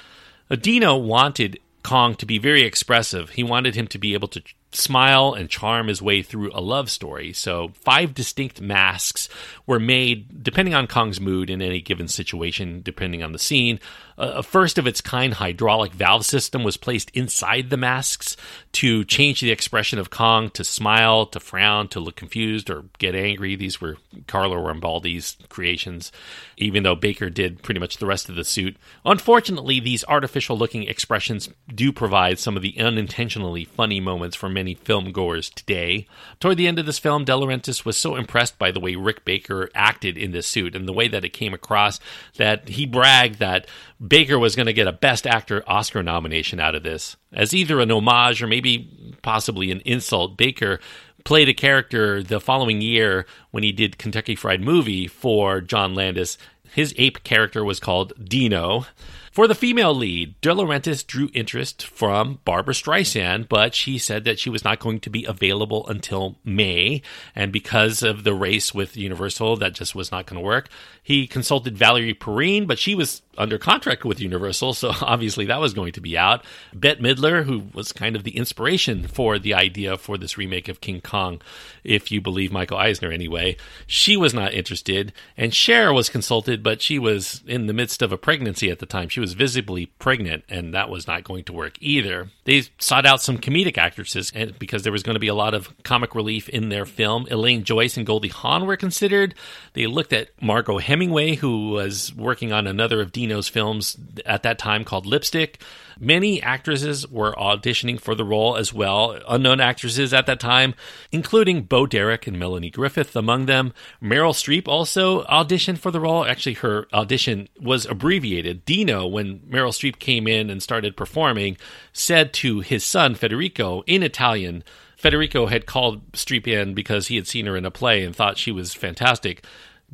Dino 0.60 0.96
wanted 0.96 1.58
Kong 1.82 2.14
to 2.16 2.26
be 2.26 2.38
very 2.38 2.62
expressive. 2.62 3.30
He 3.30 3.42
wanted 3.42 3.74
him 3.74 3.88
to 3.88 3.98
be 3.98 4.14
able 4.14 4.28
to 4.28 4.42
smile 4.72 5.34
and 5.34 5.48
charm 5.48 5.88
his 5.88 6.00
way 6.00 6.22
through 6.22 6.50
a 6.52 6.60
love 6.60 6.90
story. 6.90 7.32
So, 7.32 7.72
five 7.74 8.14
distinct 8.14 8.60
masks 8.60 9.28
were 9.66 9.80
made 9.80 10.42
depending 10.42 10.74
on 10.74 10.86
Kong's 10.86 11.20
mood 11.20 11.50
in 11.50 11.62
any 11.62 11.80
given 11.80 12.08
situation, 12.08 12.82
depending 12.82 13.22
on 13.22 13.32
the 13.32 13.38
scene. 13.38 13.80
A 14.22 14.42
first 14.42 14.76
of 14.76 14.86
its 14.86 15.00
kind 15.00 15.32
hydraulic 15.32 15.92
valve 15.92 16.26
system 16.26 16.62
was 16.62 16.76
placed 16.76 17.08
inside 17.10 17.70
the 17.70 17.78
masks 17.78 18.36
to 18.72 19.02
change 19.06 19.40
the 19.40 19.50
expression 19.50 19.98
of 19.98 20.10
Kong 20.10 20.50
to 20.50 20.62
smile, 20.62 21.24
to 21.24 21.40
frown, 21.40 21.88
to 21.88 22.00
look 22.00 22.16
confused, 22.16 22.68
or 22.68 22.84
get 22.98 23.14
angry. 23.14 23.56
These 23.56 23.80
were 23.80 23.96
Carlo 24.26 24.56
Rambaldi's 24.56 25.38
creations, 25.48 26.12
even 26.58 26.82
though 26.82 26.94
Baker 26.94 27.30
did 27.30 27.62
pretty 27.62 27.80
much 27.80 27.96
the 27.96 28.04
rest 28.04 28.28
of 28.28 28.34
the 28.34 28.44
suit. 28.44 28.76
Unfortunately, 29.06 29.80
these 29.80 30.04
artificial 30.04 30.58
looking 30.58 30.82
expressions 30.82 31.48
do 31.74 31.90
provide 31.90 32.38
some 32.38 32.56
of 32.56 32.62
the 32.62 32.78
unintentionally 32.78 33.64
funny 33.64 34.00
moments 34.00 34.36
for 34.36 34.50
many 34.50 34.59
film 34.74 35.12
goers 35.12 35.50
today. 35.50 36.06
Toward 36.38 36.56
the 36.56 36.68
end 36.68 36.78
of 36.78 36.86
this 36.86 36.98
film, 36.98 37.24
De 37.24 37.32
Laurentiis 37.32 37.84
was 37.84 37.96
so 37.96 38.16
impressed 38.16 38.58
by 38.58 38.70
the 38.70 38.80
way 38.80 38.94
Rick 38.94 39.24
Baker 39.24 39.70
acted 39.74 40.16
in 40.16 40.32
this 40.32 40.46
suit 40.46 40.74
and 40.74 40.86
the 40.86 40.92
way 40.92 41.08
that 41.08 41.24
it 41.24 41.30
came 41.30 41.54
across 41.54 42.00
that 42.36 42.68
he 42.68 42.86
bragged 42.86 43.38
that 43.38 43.66
Baker 44.06 44.38
was 44.38 44.56
going 44.56 44.66
to 44.66 44.72
get 44.72 44.86
a 44.86 44.92
Best 44.92 45.26
Actor 45.26 45.62
Oscar 45.66 46.02
nomination 46.02 46.60
out 46.60 46.74
of 46.74 46.82
this. 46.82 47.16
As 47.32 47.54
either 47.54 47.80
an 47.80 47.90
homage 47.90 48.42
or 48.42 48.46
maybe 48.46 49.16
possibly 49.22 49.70
an 49.70 49.80
insult, 49.84 50.36
Baker 50.36 50.80
played 51.24 51.48
a 51.48 51.54
character 51.54 52.22
the 52.22 52.40
following 52.40 52.80
year 52.80 53.26
when 53.50 53.62
he 53.62 53.72
did 53.72 53.98
Kentucky 53.98 54.34
Fried 54.34 54.60
Movie 54.60 55.06
for 55.06 55.60
John 55.60 55.94
Landis. 55.94 56.38
His 56.72 56.94
ape 56.98 57.24
character 57.24 57.64
was 57.64 57.80
called 57.80 58.12
Dino. 58.22 58.86
For 59.30 59.46
the 59.46 59.54
female 59.54 59.94
lead, 59.94 60.40
De 60.40 60.48
Laurentiis 60.48 61.06
drew 61.06 61.30
interest 61.32 61.86
from 61.86 62.40
Barbra 62.44 62.74
Streisand, 62.74 63.48
but 63.48 63.76
she 63.76 63.96
said 63.96 64.24
that 64.24 64.40
she 64.40 64.50
was 64.50 64.64
not 64.64 64.80
going 64.80 64.98
to 65.00 65.10
be 65.10 65.24
available 65.24 65.86
until 65.86 66.36
May. 66.44 67.02
And 67.36 67.52
because 67.52 68.02
of 68.02 68.24
the 68.24 68.34
race 68.34 68.74
with 68.74 68.96
Universal, 68.96 69.58
that 69.58 69.74
just 69.74 69.94
was 69.94 70.10
not 70.10 70.26
going 70.26 70.40
to 70.40 70.44
work. 70.44 70.68
He 71.00 71.28
consulted 71.28 71.78
Valerie 71.78 72.12
Perrine, 72.12 72.66
but 72.66 72.80
she 72.80 72.96
was 72.96 73.22
under 73.38 73.58
contract 73.58 74.04
with 74.04 74.20
Universal, 74.20 74.74
so 74.74 74.92
obviously 75.00 75.46
that 75.46 75.60
was 75.60 75.74
going 75.74 75.92
to 75.92 76.00
be 76.00 76.18
out. 76.18 76.44
Bette 76.74 77.00
Midler, 77.00 77.44
who 77.44 77.64
was 77.72 77.92
kind 77.92 78.16
of 78.16 78.24
the 78.24 78.36
inspiration 78.36 79.06
for 79.06 79.38
the 79.38 79.54
idea 79.54 79.96
for 79.96 80.18
this 80.18 80.36
remake 80.36 80.68
of 80.68 80.80
King 80.80 81.00
Kong, 81.00 81.40
if 81.84 82.10
you 82.12 82.20
believe 82.20 82.52
Michael 82.52 82.76
Eisner 82.76 83.10
anyway, 83.10 83.56
she 83.86 84.16
was 84.16 84.34
not 84.34 84.52
interested. 84.52 85.12
And 85.36 85.54
Cher 85.54 85.92
was 85.92 86.10
consulted, 86.10 86.62
but 86.62 86.82
she 86.82 86.98
was 86.98 87.42
in 87.46 87.66
the 87.66 87.72
midst 87.72 88.02
of 88.02 88.12
a 88.12 88.18
pregnancy 88.18 88.70
at 88.70 88.78
the 88.78 88.86
time. 88.86 89.08
She 89.08 89.19
was 89.20 89.34
visibly 89.34 89.86
pregnant, 89.86 90.44
and 90.48 90.74
that 90.74 90.90
was 90.90 91.06
not 91.06 91.24
going 91.24 91.44
to 91.44 91.52
work 91.52 91.76
either. 91.80 92.28
They 92.44 92.64
sought 92.78 93.06
out 93.06 93.22
some 93.22 93.38
comedic 93.38 93.78
actresses 93.78 94.32
and 94.34 94.58
because 94.58 94.82
there 94.82 94.92
was 94.92 95.02
going 95.02 95.14
to 95.14 95.20
be 95.20 95.28
a 95.28 95.34
lot 95.34 95.54
of 95.54 95.72
comic 95.82 96.14
relief 96.14 96.48
in 96.48 96.68
their 96.68 96.84
film. 96.84 97.26
Elaine 97.30 97.64
Joyce 97.64 97.96
and 97.96 98.06
Goldie 98.06 98.28
Hawn 98.28 98.66
were 98.66 98.76
considered. 98.76 99.34
They 99.74 99.86
looked 99.86 100.12
at 100.12 100.30
Margaux 100.42 100.78
Hemingway, 100.78 101.36
who 101.36 101.70
was 101.70 102.14
working 102.14 102.52
on 102.52 102.66
another 102.66 103.00
of 103.00 103.12
Dino's 103.12 103.48
films 103.48 103.96
at 104.26 104.42
that 104.42 104.58
time 104.58 104.84
called 104.84 105.06
Lipstick. 105.06 105.60
Many 106.02 106.42
actresses 106.42 107.06
were 107.06 107.34
auditioning 107.34 108.00
for 108.00 108.14
the 108.14 108.24
role 108.24 108.56
as 108.56 108.72
well, 108.72 109.20
unknown 109.28 109.60
actresses 109.60 110.14
at 110.14 110.24
that 110.24 110.40
time, 110.40 110.74
including 111.12 111.64
Bo 111.64 111.86
Derek 111.86 112.26
and 112.26 112.38
Melanie 112.38 112.70
Griffith 112.70 113.14
among 113.14 113.44
them. 113.44 113.74
Meryl 114.02 114.32
Streep 114.32 114.66
also 114.66 115.24
auditioned 115.24 115.76
for 115.76 115.90
the 115.90 116.00
role. 116.00 116.24
Actually, 116.24 116.54
her 116.54 116.88
audition 116.94 117.50
was 117.60 117.84
abbreviated. 117.84 118.64
Dino, 118.64 119.06
when 119.06 119.40
Meryl 119.40 119.74
Streep 119.74 119.98
came 119.98 120.26
in 120.26 120.48
and 120.48 120.62
started 120.62 120.96
performing, 120.96 121.58
said 121.92 122.32
to 122.32 122.60
his 122.60 122.82
son 122.82 123.14
Federico 123.14 123.82
in 123.86 124.02
Italian, 124.02 124.64
Federico 124.96 125.46
had 125.46 125.66
called 125.66 126.12
Streep 126.12 126.46
in 126.46 126.72
because 126.72 127.08
he 127.08 127.16
had 127.16 127.26
seen 127.26 127.44
her 127.44 127.56
in 127.58 127.66
a 127.66 127.70
play 127.70 128.04
and 128.04 128.16
thought 128.16 128.38
she 128.38 128.52
was 128.52 128.72
fantastic. 128.72 129.44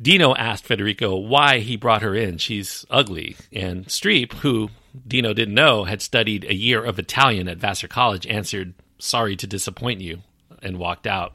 Dino 0.01 0.35
asked 0.35 0.65
Federico 0.65 1.15
why 1.15 1.59
he 1.59 1.75
brought 1.75 2.01
her 2.01 2.15
in. 2.15 2.37
She's 2.37 2.85
ugly. 2.89 3.35
And 3.51 3.85
Streep, 3.87 4.33
who 4.33 4.69
Dino 5.07 5.33
didn't 5.33 5.55
know 5.55 5.85
had 5.85 6.01
studied 6.01 6.45
a 6.45 6.53
year 6.53 6.83
of 6.83 6.99
Italian 6.99 7.47
at 7.47 7.57
Vassar 7.57 7.87
College, 7.87 8.27
answered, 8.27 8.73
Sorry 8.99 9.35
to 9.35 9.47
disappoint 9.47 10.01
you, 10.01 10.21
and 10.61 10.77
walked 10.77 11.07
out. 11.07 11.33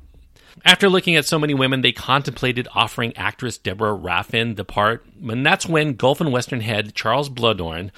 After 0.65 0.89
looking 0.89 1.17
at 1.17 1.25
so 1.25 1.39
many 1.39 1.55
women, 1.55 1.81
they 1.81 1.93
contemplated 1.93 2.69
offering 2.75 3.17
actress 3.17 3.57
Deborah 3.57 3.95
Raffin 3.95 4.57
the 4.57 4.65
part, 4.65 5.05
and 5.29 5.47
that's 5.47 5.67
when 5.67 5.95
Gulf 5.95 6.21
and 6.21 6.31
Western 6.31 6.61
head 6.61 6.95
Charles 6.95 7.31
Bluhdorn 7.31 7.91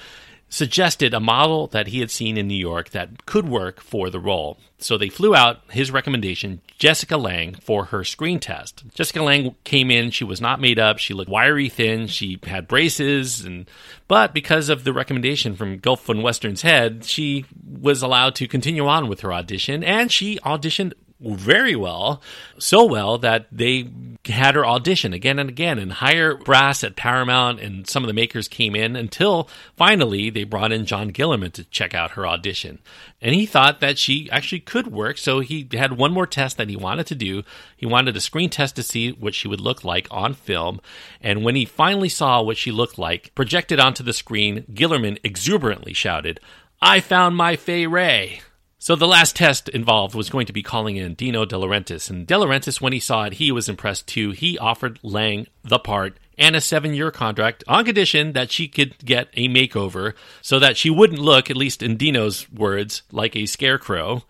suggested 0.55 1.13
a 1.13 1.19
model 1.19 1.67
that 1.67 1.87
he 1.87 1.99
had 1.99 2.09
seen 2.09 2.37
in 2.37 2.47
New 2.47 2.55
York 2.55 2.91
that 2.91 3.25
could 3.25 3.45
work 3.45 3.81
for 3.81 4.09
the 4.09 4.21
role. 4.21 4.57
So 4.77 4.97
they 4.97 5.09
flew 5.09 5.35
out 5.35 5.59
his 5.69 5.91
recommendation, 5.91 6.61
Jessica 6.77 7.17
Lange, 7.17 7.55
for 7.55 7.85
her 7.85 8.05
screen 8.05 8.39
test. 8.39 8.85
Jessica 8.93 9.21
Lange 9.21 9.55
came 9.65 9.91
in, 9.91 10.11
she 10.11 10.23
was 10.23 10.39
not 10.39 10.61
made 10.61 10.79
up, 10.79 10.97
she 10.97 11.13
looked 11.13 11.29
wiry 11.29 11.67
thin, 11.67 12.07
she 12.07 12.39
had 12.45 12.69
braces, 12.69 13.43
and 13.43 13.69
but 14.07 14.33
because 14.33 14.69
of 14.69 14.85
the 14.85 14.93
recommendation 14.93 15.57
from 15.57 15.77
Gulf 15.77 16.07
and 16.07 16.23
Western's 16.23 16.61
head, 16.61 17.03
she 17.03 17.43
was 17.67 18.01
allowed 18.01 18.35
to 18.35 18.47
continue 18.47 18.87
on 18.87 19.09
with 19.09 19.21
her 19.21 19.33
audition, 19.33 19.83
and 19.83 20.09
she 20.09 20.37
auditioned 20.37 20.93
very 21.25 21.75
well, 21.75 22.21
so 22.59 22.85
well 22.85 23.17
that 23.17 23.47
they 23.51 23.89
had 24.25 24.55
her 24.55 24.65
audition 24.65 25.13
again 25.13 25.39
and 25.39 25.49
again 25.49 25.79
and 25.79 25.93
higher 25.93 26.35
brass 26.35 26.83
at 26.83 26.95
Paramount 26.95 27.59
and 27.59 27.87
some 27.87 28.03
of 28.03 28.07
the 28.07 28.13
makers 28.13 28.47
came 28.47 28.75
in 28.75 28.95
until 28.95 29.49
finally 29.75 30.29
they 30.29 30.43
brought 30.43 30.71
in 30.71 30.85
John 30.85 31.09
Guillermin 31.09 31.51
to 31.53 31.63
check 31.65 31.93
out 31.93 32.11
her 32.11 32.27
audition. 32.27 32.79
And 33.21 33.33
he 33.33 33.45
thought 33.45 33.79
that 33.79 33.97
she 33.97 34.29
actually 34.29 34.59
could 34.59 34.87
work, 34.87 35.17
so 35.17 35.39
he 35.39 35.67
had 35.73 35.97
one 35.97 36.11
more 36.11 36.27
test 36.27 36.57
that 36.57 36.69
he 36.69 36.75
wanted 36.75 37.07
to 37.07 37.15
do. 37.15 37.43
He 37.75 37.85
wanted 37.85 38.15
a 38.15 38.21
screen 38.21 38.49
test 38.49 38.75
to 38.75 38.83
see 38.83 39.11
what 39.11 39.33
she 39.33 39.47
would 39.47 39.61
look 39.61 39.83
like 39.83 40.07
on 40.11 40.33
film. 40.35 40.79
And 41.21 41.43
when 41.43 41.55
he 41.55 41.65
finally 41.65 42.09
saw 42.09 42.41
what 42.41 42.57
she 42.57 42.71
looked 42.71 42.99
like 42.99 43.33
projected 43.33 43.79
onto 43.79 44.03
the 44.03 44.13
screen, 44.13 44.65
Guillermin 44.73 45.17
exuberantly 45.23 45.93
shouted, 45.93 46.39
I 46.81 46.99
found 46.99 47.35
my 47.35 47.55
Fay 47.55 47.87
Wray. 47.87 48.41
So 48.85 48.95
the 48.95 49.07
last 49.07 49.35
test 49.35 49.67
involved 49.67 50.13
was 50.13 50.29
going 50.29 50.45
to 50.45 50.53
be 50.53 50.61
calling 50.61 50.95
in 50.95 51.15
Dino 51.15 51.43
De 51.43 51.55
Laurentiis, 51.55 52.11
and 52.11 52.27
De 52.27 52.35
Laurentiis, 52.35 52.79
when 52.79 52.93
he 52.93 52.99
saw 52.99 53.23
it, 53.23 53.33
he 53.33 53.51
was 53.51 53.67
impressed 53.67 54.05
too. 54.05 54.29
He 54.29 54.59
offered 54.59 54.99
Lange 55.01 55.47
the 55.63 55.79
part 55.79 56.19
and 56.37 56.55
a 56.55 56.61
seven-year 56.61 57.09
contract 57.09 57.63
on 57.67 57.83
condition 57.83 58.33
that 58.33 58.51
she 58.51 58.67
could 58.67 58.95
get 59.03 59.29
a 59.33 59.47
makeover, 59.47 60.13
so 60.39 60.59
that 60.59 60.77
she 60.77 60.91
wouldn't 60.91 61.17
look, 61.17 61.49
at 61.49 61.57
least 61.57 61.81
in 61.81 61.97
Dino's 61.97 62.47
words, 62.51 63.01
like 63.11 63.35
a 63.35 63.47
scarecrow. 63.47 64.21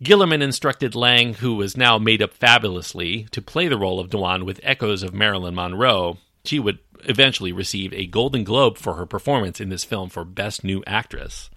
Guillermin 0.00 0.42
instructed 0.42 0.94
Lange, 0.94 1.34
who 1.34 1.56
was 1.56 1.76
now 1.76 1.98
made 1.98 2.22
up 2.22 2.34
fabulously, 2.34 3.26
to 3.32 3.42
play 3.42 3.66
the 3.66 3.76
role 3.76 3.98
of 3.98 4.10
Dwan 4.10 4.44
with 4.44 4.60
echoes 4.62 5.02
of 5.02 5.12
Marilyn 5.12 5.56
Monroe. 5.56 6.18
She 6.44 6.60
would 6.60 6.78
eventually 7.02 7.50
receive 7.50 7.92
a 7.92 8.06
Golden 8.06 8.44
Globe 8.44 8.78
for 8.78 8.94
her 8.94 9.06
performance 9.06 9.60
in 9.60 9.70
this 9.70 9.82
film 9.82 10.08
for 10.08 10.24
Best 10.24 10.62
New 10.62 10.84
Actress. 10.86 11.50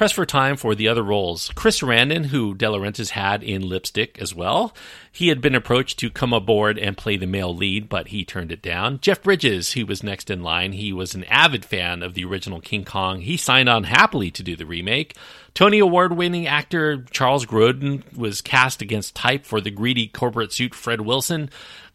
Press 0.00 0.12
for 0.12 0.24
time 0.24 0.56
for 0.56 0.74
the 0.74 0.88
other 0.88 1.02
roles. 1.02 1.50
Chris 1.54 1.80
Sarandon, 1.80 2.24
who 2.24 2.54
De 2.54 2.64
Laurentiis 2.64 3.10
had 3.10 3.42
in 3.42 3.68
Lipstick 3.68 4.18
as 4.18 4.34
well, 4.34 4.74
he 5.12 5.28
had 5.28 5.42
been 5.42 5.54
approached 5.54 5.98
to 5.98 6.08
come 6.08 6.32
aboard 6.32 6.78
and 6.78 6.96
play 6.96 7.18
the 7.18 7.26
male 7.26 7.54
lead, 7.54 7.86
but 7.90 8.08
he 8.08 8.24
turned 8.24 8.50
it 8.50 8.62
down. 8.62 8.98
Jeff 9.00 9.22
Bridges, 9.22 9.72
who 9.72 9.84
was 9.84 10.02
next 10.02 10.30
in 10.30 10.42
line, 10.42 10.72
he 10.72 10.90
was 10.90 11.14
an 11.14 11.24
avid 11.24 11.66
fan 11.66 12.02
of 12.02 12.14
the 12.14 12.24
original 12.24 12.62
King 12.62 12.82
Kong. 12.82 13.20
He 13.20 13.36
signed 13.36 13.68
on 13.68 13.84
happily 13.84 14.30
to 14.30 14.42
do 14.42 14.56
the 14.56 14.64
remake. 14.64 15.18
Tony 15.52 15.80
Award 15.80 16.16
winning 16.16 16.46
actor 16.46 17.04
Charles 17.10 17.44
Grodin 17.44 18.02
was 18.16 18.40
cast 18.40 18.80
against 18.80 19.14
type 19.14 19.44
for 19.44 19.60
the 19.60 19.70
greedy 19.70 20.06
corporate 20.06 20.54
suit 20.54 20.74
Fred 20.74 21.02
Wilson. 21.02 21.50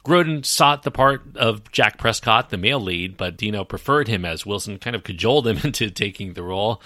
Grodin 0.06 0.46
sought 0.46 0.84
the 0.84 0.92
part 0.92 1.24
of 1.38 1.72
Jack 1.72 1.98
Prescott, 1.98 2.52
the 2.52 2.58
male 2.58 2.80
lead, 2.80 3.18
but 3.18 3.36
Dino 3.36 3.64
preferred 3.64 4.08
him 4.08 4.26
as 4.26 4.46
Wilson 4.46 4.78
kind 4.78 4.96
of 4.96 5.04
cajoled 5.04 5.48
him 5.48 5.58
into 5.64 5.90
taking 5.90 6.34
the 6.34 6.44
role. 6.44 6.84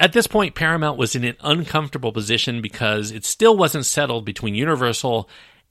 At 0.00 0.12
this 0.12 0.26
point, 0.26 0.54
Paramount 0.54 0.98
was 0.98 1.14
in 1.14 1.24
an 1.24 1.36
uncomfortable 1.40 2.12
position 2.12 2.62
because 2.62 3.10
it 3.10 3.24
still 3.24 3.56
wasn't 3.56 3.86
settled 3.86 4.24
between 4.24 4.54
Universal 4.54 5.28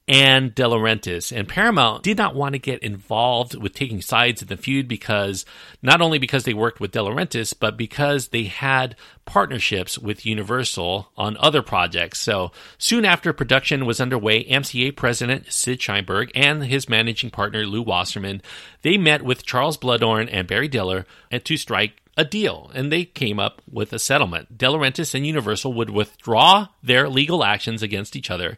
and 0.08 0.54
De 0.56 0.64
Laurentiis. 0.64 1.36
And 1.36 1.48
Paramount 1.48 2.04
did 2.04 2.18
not 2.18 2.36
want 2.36 2.54
to 2.54 2.60
get 2.60 2.84
involved 2.84 3.56
with 3.56 3.74
taking 3.74 4.02
sides 4.02 4.42
in 4.42 4.48
the 4.48 4.58
feud 4.58 4.88
because 4.88 5.46
not 5.82 6.02
only 6.02 6.18
because 6.18 6.44
they 6.44 6.54
worked 6.54 6.80
with 6.80 6.92
De 6.92 7.00
Laurentiis, 7.00 7.54
but 7.58 7.78
because 7.78 8.30
they 8.30 8.44
had 8.44 8.96
partnerships 9.26 9.98
with 9.98 10.26
Universal 10.26 11.10
on 11.16 11.38
other 11.38 11.62
projects. 11.62 12.20
So 12.20 12.52
soon 12.78 13.06
after 13.06 13.32
production 13.32 13.86
was 13.86 14.02
underway, 14.02 14.44
MCA 14.44 14.96
president 14.96 15.54
Sid 15.54 15.80
Sheinberg 15.80 16.32
and 16.36 16.66
his 16.66 16.90
managing 16.90 17.30
partner 17.30 17.66
Lew 17.66 17.84
Wasserman, 17.84 18.42
they 18.82 18.98
met 18.98 19.22
with 19.22 19.46
Charles 19.46 19.78
Bluhdorn 19.78 20.28
and 20.32 20.48
Barry 20.48 20.68
Diller 20.68 21.06
to 21.32 21.58
strike 21.58 22.01
a 22.18 22.26
deal, 22.26 22.70
and 22.74 22.92
they 22.92 23.06
came 23.06 23.40
up 23.40 23.62
with 23.70 23.94
a 23.94 24.00
settlement. 24.00 24.58
De 24.58 24.66
Laurentiis 24.66 25.16
and 25.16 25.26
Universal 25.26 25.72
would 25.74 25.90
withdraw 25.90 26.68
their 26.84 27.08
legal 27.08 27.44
actions 27.44 27.82
against 27.82 28.16
each 28.16 28.30
other, 28.30 28.58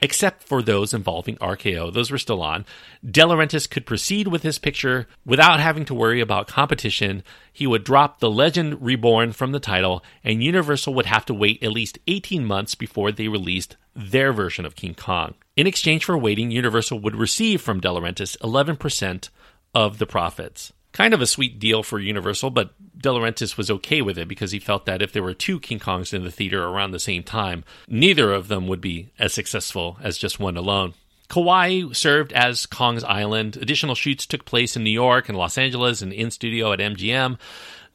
except 0.00 0.42
for 0.42 0.62
those 0.62 0.94
involving 0.94 1.36
RKO. 1.36 1.92
Those 1.92 2.10
were 2.10 2.18
still 2.18 2.42
on. 2.42 2.64
De 3.04 3.20
Laurentiis 3.20 3.68
could 3.68 3.84
proceed 3.84 4.28
with 4.28 4.42
his 4.42 4.58
picture 4.58 5.06
without 5.24 5.60
having 5.60 5.84
to 5.84 5.94
worry 5.94 6.20
about 6.20 6.48
competition. 6.48 7.22
He 7.52 7.66
would 7.66 7.84
drop 7.84 8.20
The 8.20 8.30
Legend 8.30 8.80
Reborn 8.80 9.32
from 9.32 9.52
the 9.52 9.60
title, 9.60 10.02
and 10.22 10.42
Universal 10.42 10.94
would 10.94 11.06
have 11.06 11.26
to 11.26 11.34
wait 11.34 11.62
at 11.62 11.72
least 11.72 11.98
18 12.06 12.44
months 12.44 12.74
before 12.74 13.12
they 13.12 13.28
released 13.28 13.76
their 13.94 14.32
version 14.32 14.64
of 14.64 14.76
King 14.76 14.94
Kong. 14.94 15.34
In 15.56 15.66
exchange 15.66 16.04
for 16.06 16.16
waiting, 16.16 16.50
Universal 16.50 17.00
would 17.00 17.14
receive 17.14 17.60
from 17.60 17.80
De 17.80 17.88
Laurentiis 17.88 18.36
11% 18.38 19.28
of 19.74 19.98
the 19.98 20.06
profits 20.06 20.72
kind 20.94 21.12
of 21.12 21.20
a 21.20 21.26
sweet 21.26 21.58
deal 21.58 21.82
for 21.82 21.98
Universal, 21.98 22.50
but 22.50 22.72
De 22.98 23.08
Laurentiis 23.10 23.58
was 23.58 23.70
okay 23.70 24.00
with 24.00 24.16
it 24.16 24.28
because 24.28 24.52
he 24.52 24.58
felt 24.58 24.86
that 24.86 25.02
if 25.02 25.12
there 25.12 25.22
were 25.22 25.34
two 25.34 25.60
King 25.60 25.78
Kongs 25.78 26.14
in 26.14 26.24
the 26.24 26.30
theater 26.30 26.64
around 26.64 26.92
the 26.92 27.00
same 27.00 27.22
time, 27.22 27.64
neither 27.88 28.32
of 28.32 28.48
them 28.48 28.66
would 28.68 28.80
be 28.80 29.10
as 29.18 29.34
successful 29.34 29.98
as 30.00 30.16
just 30.16 30.40
one 30.40 30.56
alone. 30.56 30.94
Kauai 31.28 31.92
served 31.92 32.32
as 32.32 32.64
Kong's 32.64 33.02
Island. 33.02 33.56
Additional 33.56 33.94
shoots 33.94 34.24
took 34.24 34.44
place 34.44 34.76
in 34.76 34.84
New 34.84 34.90
York 34.90 35.28
and 35.28 35.36
Los 35.36 35.58
Angeles 35.58 36.00
and 36.00 36.12
in 36.12 36.30
studio 36.30 36.72
at 36.72 36.78
MGM. 36.78 37.38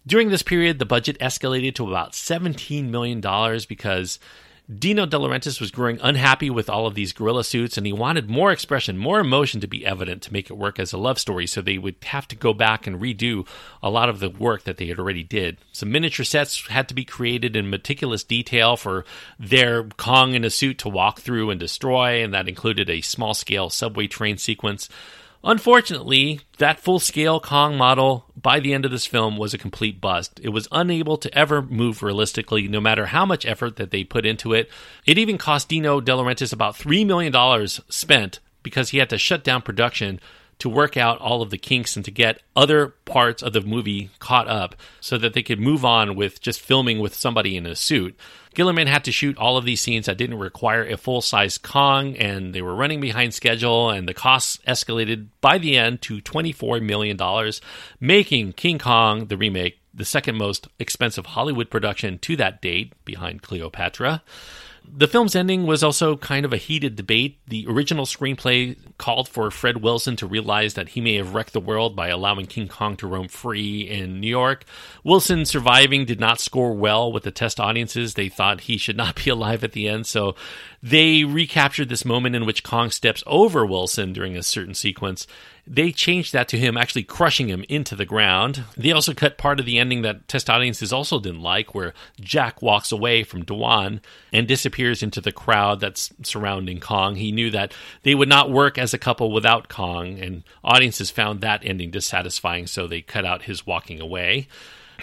During 0.05 0.29
this 0.29 0.43
period, 0.43 0.77
the 0.77 0.85
budget 0.85 1.17
escalated 1.19 1.75
to 1.75 1.88
about 1.88 2.12
$17 2.13 2.89
million 2.89 3.21
because 3.67 4.19
Dino 4.77 5.08
De 5.08 5.17
Laurentiis 5.17 5.60
was 5.60 5.71
growing 5.71 5.99
unhappy 6.01 6.51
with 6.51 6.69
all 6.69 6.86
of 6.86 6.93
these 6.93 7.12
gorilla 7.12 7.43
suits, 7.43 7.75
and 7.75 7.88
he 7.88 7.93
wanted 7.93 8.29
more 8.29 8.51
expression, 8.51 8.99
more 8.99 9.19
emotion 9.19 9.60
to 9.62 9.67
be 9.67 9.84
evident 9.84 10.21
to 10.21 10.34
make 10.34 10.51
it 10.51 10.58
work 10.58 10.77
as 10.77 10.93
a 10.93 10.97
love 10.97 11.17
story. 11.17 11.47
So 11.47 11.60
they 11.60 11.79
would 11.79 11.95
have 12.03 12.27
to 12.27 12.36
go 12.36 12.53
back 12.53 12.86
and 12.86 13.01
redo 13.01 13.47
a 13.82 13.89
lot 13.89 14.10
of 14.10 14.19
the 14.19 14.29
work 14.29 14.65
that 14.65 14.77
they 14.77 14.86
had 14.86 14.99
already 14.99 15.23
did. 15.23 15.58
Some 15.71 15.91
miniature 15.91 16.23
sets 16.23 16.67
had 16.67 16.88
to 16.89 16.93
be 16.93 17.03
created 17.03 17.55
in 17.55 17.71
meticulous 17.71 18.23
detail 18.23 18.77
for 18.77 19.05
their 19.39 19.86
Kong 19.86 20.36
in 20.36 20.43
a 20.43 20.51
suit 20.51 20.77
to 20.79 20.89
walk 20.89 21.19
through 21.19 21.49
and 21.49 21.60
destroy, 21.60 22.23
and 22.23 22.32
that 22.36 22.47
included 22.47 22.91
a 22.91 23.01
small 23.01 23.34
scale 23.34 23.71
subway 23.71 24.05
train 24.05 24.38
sequence. 24.38 24.88
Unfortunately, 25.43 26.41
that 26.58 26.82
full 26.82 26.99
scale 26.99 27.39
Kong 27.39 27.78
model 27.78 28.25
by 28.36 28.60
the 28.60 28.73
end 28.73 28.84
of 28.84 28.91
this 28.91 29.06
film 29.06 29.38
was 29.38 29.54
a 29.54 29.58
complete 29.58 30.02
bust. 30.02 30.39
It 30.43 30.49
was 30.49 30.67
unable 30.71 31.17
to 31.17 31.34
ever 31.38 31.62
move 31.62 32.04
realistically, 32.04 32.67
no 32.67 32.82
matter 32.82 33.08
how 33.08 33.25
much 33.25 33.45
effort 33.45 33.78
that 33.78 33.91
they 33.91 34.04
put 34.04 34.25
into 34.25 34.54
it. 34.54 34.69
It 35.06 35.17
even 35.17 35.38
cost 35.38 35.69
Dino 35.69 36.02
De 36.02 36.12
Laurentiis 36.12 36.52
about 36.52 36.75
$3 36.75 37.06
million 37.06 37.67
spent 37.89 38.39
because 38.63 38.89
he 38.89 38.97
had 38.97 39.10
to 39.12 39.17
shut 39.17 39.43
down 39.43 39.62
production 39.62 40.19
to 40.60 40.69
work 40.69 40.98
out 40.98 41.19
all 41.19 41.41
of 41.41 41.50
the 41.50 41.58
kinks 41.58 41.95
and 41.95 42.06
to 42.06 42.12
get 42.12 42.41
other 42.56 42.89
parts 43.06 43.41
of 43.41 43.54
the 43.54 43.62
movie 43.62 44.10
caught 44.19 44.48
up 44.48 44.76
so 45.00 45.17
that 45.17 45.34
they 45.34 45.41
could 45.41 45.60
move 45.60 45.86
on 45.86 46.15
with 46.15 46.41
just 46.41 46.60
filming 46.60 47.00
with 47.00 47.15
somebody 47.15 47.56
in 47.56 47.65
a 47.65 47.76
suit. 47.76 48.17
Guillermin 48.56 48.88
had 48.88 49.06
to 49.06 49.12
shoot 49.12 49.38
all 49.38 49.58
of 49.58 49.63
these 49.63 49.80
scenes 49.80 50.08
that 50.08 50.17
didn't 50.17 50.38
require 50.38 50.84
a 50.84 50.98
full 50.98 51.22
size 51.22 51.58
Kong, 51.58 52.17
and 52.17 52.54
they 52.54 52.62
were 52.62 52.76
running 52.76 53.00
behind 53.00 53.34
schedule, 53.34 53.89
and 53.89 54.08
the 54.08 54.13
costs 54.13 54.60
escalated 54.67 55.28
by 55.39 55.58
the 55.58 55.78
end 55.78 56.02
to 56.04 56.19
$24 56.22 56.82
million, 56.82 57.17
making 58.00 58.54
King 58.54 58.80
Kong, 58.80 59.28
the 59.28 59.38
remake, 59.38 59.80
the 59.93 60.06
second 60.06 60.38
most 60.38 60.67
expensive 60.78 61.28
Hollywood 61.28 61.69
production 61.69 62.17
to 62.19 62.36
that 62.36 62.62
date, 62.62 62.93
behind 63.06 63.41
Cleopatra. 63.41 64.24
The 64.91 65.08
film's 65.08 65.36
ending 65.36 65.65
was 65.65 65.84
also 65.84 66.17
kind 66.17 66.45
of 66.45 66.54
a 66.54 66.58
heated 66.58 66.95
debate. 66.95 67.39
The 67.47 67.65
original 67.67 68.06
screenplay 68.06 68.75
called 68.97 69.30
for 69.30 69.52
Fred 69.52 69.78
Wilson 69.78 70.15
to 70.17 70.28
realize 70.28 70.73
that 70.73 70.89
he 70.89 71.02
may 71.02 71.15
have 71.15 71.34
wrecked 71.34 71.54
the 71.54 71.60
world 71.60 71.95
by 71.95 72.10
allowing 72.10 72.47
King 72.47 72.67
Kong 72.67 72.97
to 72.97 73.08
roam 73.08 73.28
free 73.28 73.82
in 73.82 74.19
New 74.19 74.28
York. 74.28 74.65
Wilson 75.04 75.45
surviving 75.45 76.06
did 76.06 76.19
not 76.19 76.39
score 76.39 76.73
well 76.73 77.12
with 77.12 77.23
the 77.23 77.32
test 77.32 77.60
audiences. 77.60 78.15
They 78.15 78.30
thought 78.30 78.62
he 78.62 78.78
should 78.78 78.97
not 78.97 79.23
be 79.23 79.30
alive 79.30 79.63
at 79.63 79.73
the 79.73 79.88
end, 79.88 80.08
so 80.08 80.36
they 80.82 81.23
recaptured 81.23 81.89
this 81.89 82.06
moment 82.06 82.36
in 82.36 82.45
which 82.45 82.63
Kong 82.63 82.89
steps 82.89 83.23
over 83.28 83.65
Wilson 83.65 84.12
during 84.12 84.36
a 84.36 84.43
certain 84.43 84.73
sequence 84.73 85.28
they 85.71 85.91
changed 85.91 86.34
that 86.34 86.47
to 86.47 86.58
him 86.58 86.75
actually 86.75 87.03
crushing 87.03 87.47
him 87.47 87.63
into 87.69 87.95
the 87.95 88.05
ground. 88.05 88.63
They 88.75 88.91
also 88.91 89.13
cut 89.13 89.38
part 89.38 89.60
of 89.60 89.67
the 89.67 89.77
ending 89.77 90.01
that 90.01 90.27
test 90.27 90.49
audiences 90.49 90.91
also 90.91 91.19
didn't 91.19 91.43
like, 91.43 91.75
where 91.75 91.93
Jack 92.19 92.63
walks 92.63 92.91
away 92.91 93.23
from 93.23 93.45
Dwan 93.45 93.99
and 94.34 94.47
disappears 94.47 95.03
into 95.03 95.21
the 95.21 95.32
crowd 95.32 95.79
that's 95.79 96.12
surrounding 96.23 96.79
Kong. 96.79 97.15
He 97.15 97.32
knew 97.32 97.51
that 97.51 97.71
they 98.01 98.15
would 98.15 98.27
not 98.27 98.51
work 98.51 98.79
as 98.79 98.95
a 98.95 98.97
couple 98.97 99.32
without 99.32 99.69
Kong, 99.69 100.17
and 100.19 100.43
audiences 100.63 101.12
found 101.12 101.41
that 101.41 101.62
ending 101.63 101.91
dissatisfying, 101.91 102.65
so 102.65 102.88
they 102.88 103.01
cut 103.01 103.23
out 103.23 103.43
his 103.43 103.67
walking 103.67 104.01
away. 104.01 104.47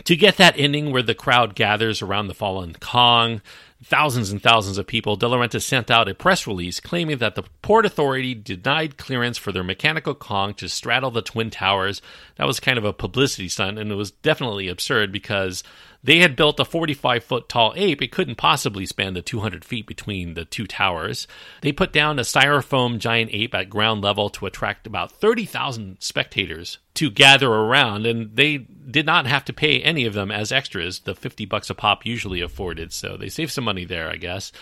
To 0.04 0.16
get 0.16 0.36
that 0.36 0.58
ending 0.58 0.92
where 0.92 1.02
the 1.02 1.14
crowd 1.14 1.54
gathers 1.54 2.02
around 2.02 2.26
the 2.26 2.34
fallen 2.34 2.74
Kong, 2.74 3.40
thousands 3.84 4.30
and 4.30 4.42
thousands 4.42 4.78
of 4.78 4.86
people, 4.86 5.16
De 5.16 5.26
Laurentiis 5.26 5.62
sent 5.62 5.90
out 5.90 6.08
a 6.08 6.14
press 6.14 6.46
release 6.46 6.80
claiming 6.80 7.18
that 7.18 7.34
the 7.34 7.44
Port 7.62 7.86
Authority 7.86 8.34
denied 8.34 8.96
clearance 8.96 9.38
for 9.38 9.52
their 9.52 9.62
mechanical 9.62 10.14
Kong 10.14 10.54
to 10.54 10.68
straddle 10.68 11.10
the 11.10 11.22
Twin 11.22 11.50
Towers. 11.50 12.00
That 12.36 12.46
was 12.46 12.60
kind 12.60 12.78
of 12.78 12.84
a 12.84 12.92
publicity 12.92 13.48
stunt, 13.48 13.78
and 13.78 13.90
it 13.90 13.96
was 13.96 14.10
definitely 14.10 14.68
absurd 14.68 15.12
because 15.12 15.62
they 16.06 16.20
had 16.20 16.36
built 16.36 16.60
a 16.60 16.64
45 16.64 17.24
foot 17.24 17.48
tall 17.48 17.74
ape. 17.76 18.00
It 18.00 18.12
couldn't 18.12 18.36
possibly 18.36 18.86
span 18.86 19.14
the 19.14 19.22
200 19.22 19.64
feet 19.64 19.86
between 19.86 20.34
the 20.34 20.44
two 20.44 20.66
towers. 20.66 21.26
They 21.62 21.72
put 21.72 21.92
down 21.92 22.20
a 22.20 22.22
styrofoam 22.22 22.98
giant 22.98 23.30
ape 23.32 23.54
at 23.54 23.68
ground 23.68 24.02
level 24.02 24.30
to 24.30 24.46
attract 24.46 24.86
about 24.86 25.10
30,000 25.10 25.96
spectators 25.98 26.78
to 26.94 27.10
gather 27.10 27.52
around, 27.52 28.06
and 28.06 28.34
they 28.36 28.58
did 28.58 29.04
not 29.04 29.26
have 29.26 29.44
to 29.46 29.52
pay 29.52 29.80
any 29.82 30.06
of 30.06 30.14
them 30.14 30.30
as 30.30 30.52
extras, 30.52 31.00
the 31.00 31.14
50 31.14 31.44
bucks 31.44 31.70
a 31.70 31.74
pop 31.74 32.06
usually 32.06 32.40
afforded, 32.40 32.92
so 32.92 33.16
they 33.16 33.28
saved 33.28 33.50
some 33.50 33.64
money 33.64 33.84
there, 33.84 34.08
I 34.08 34.16
guess. 34.16 34.52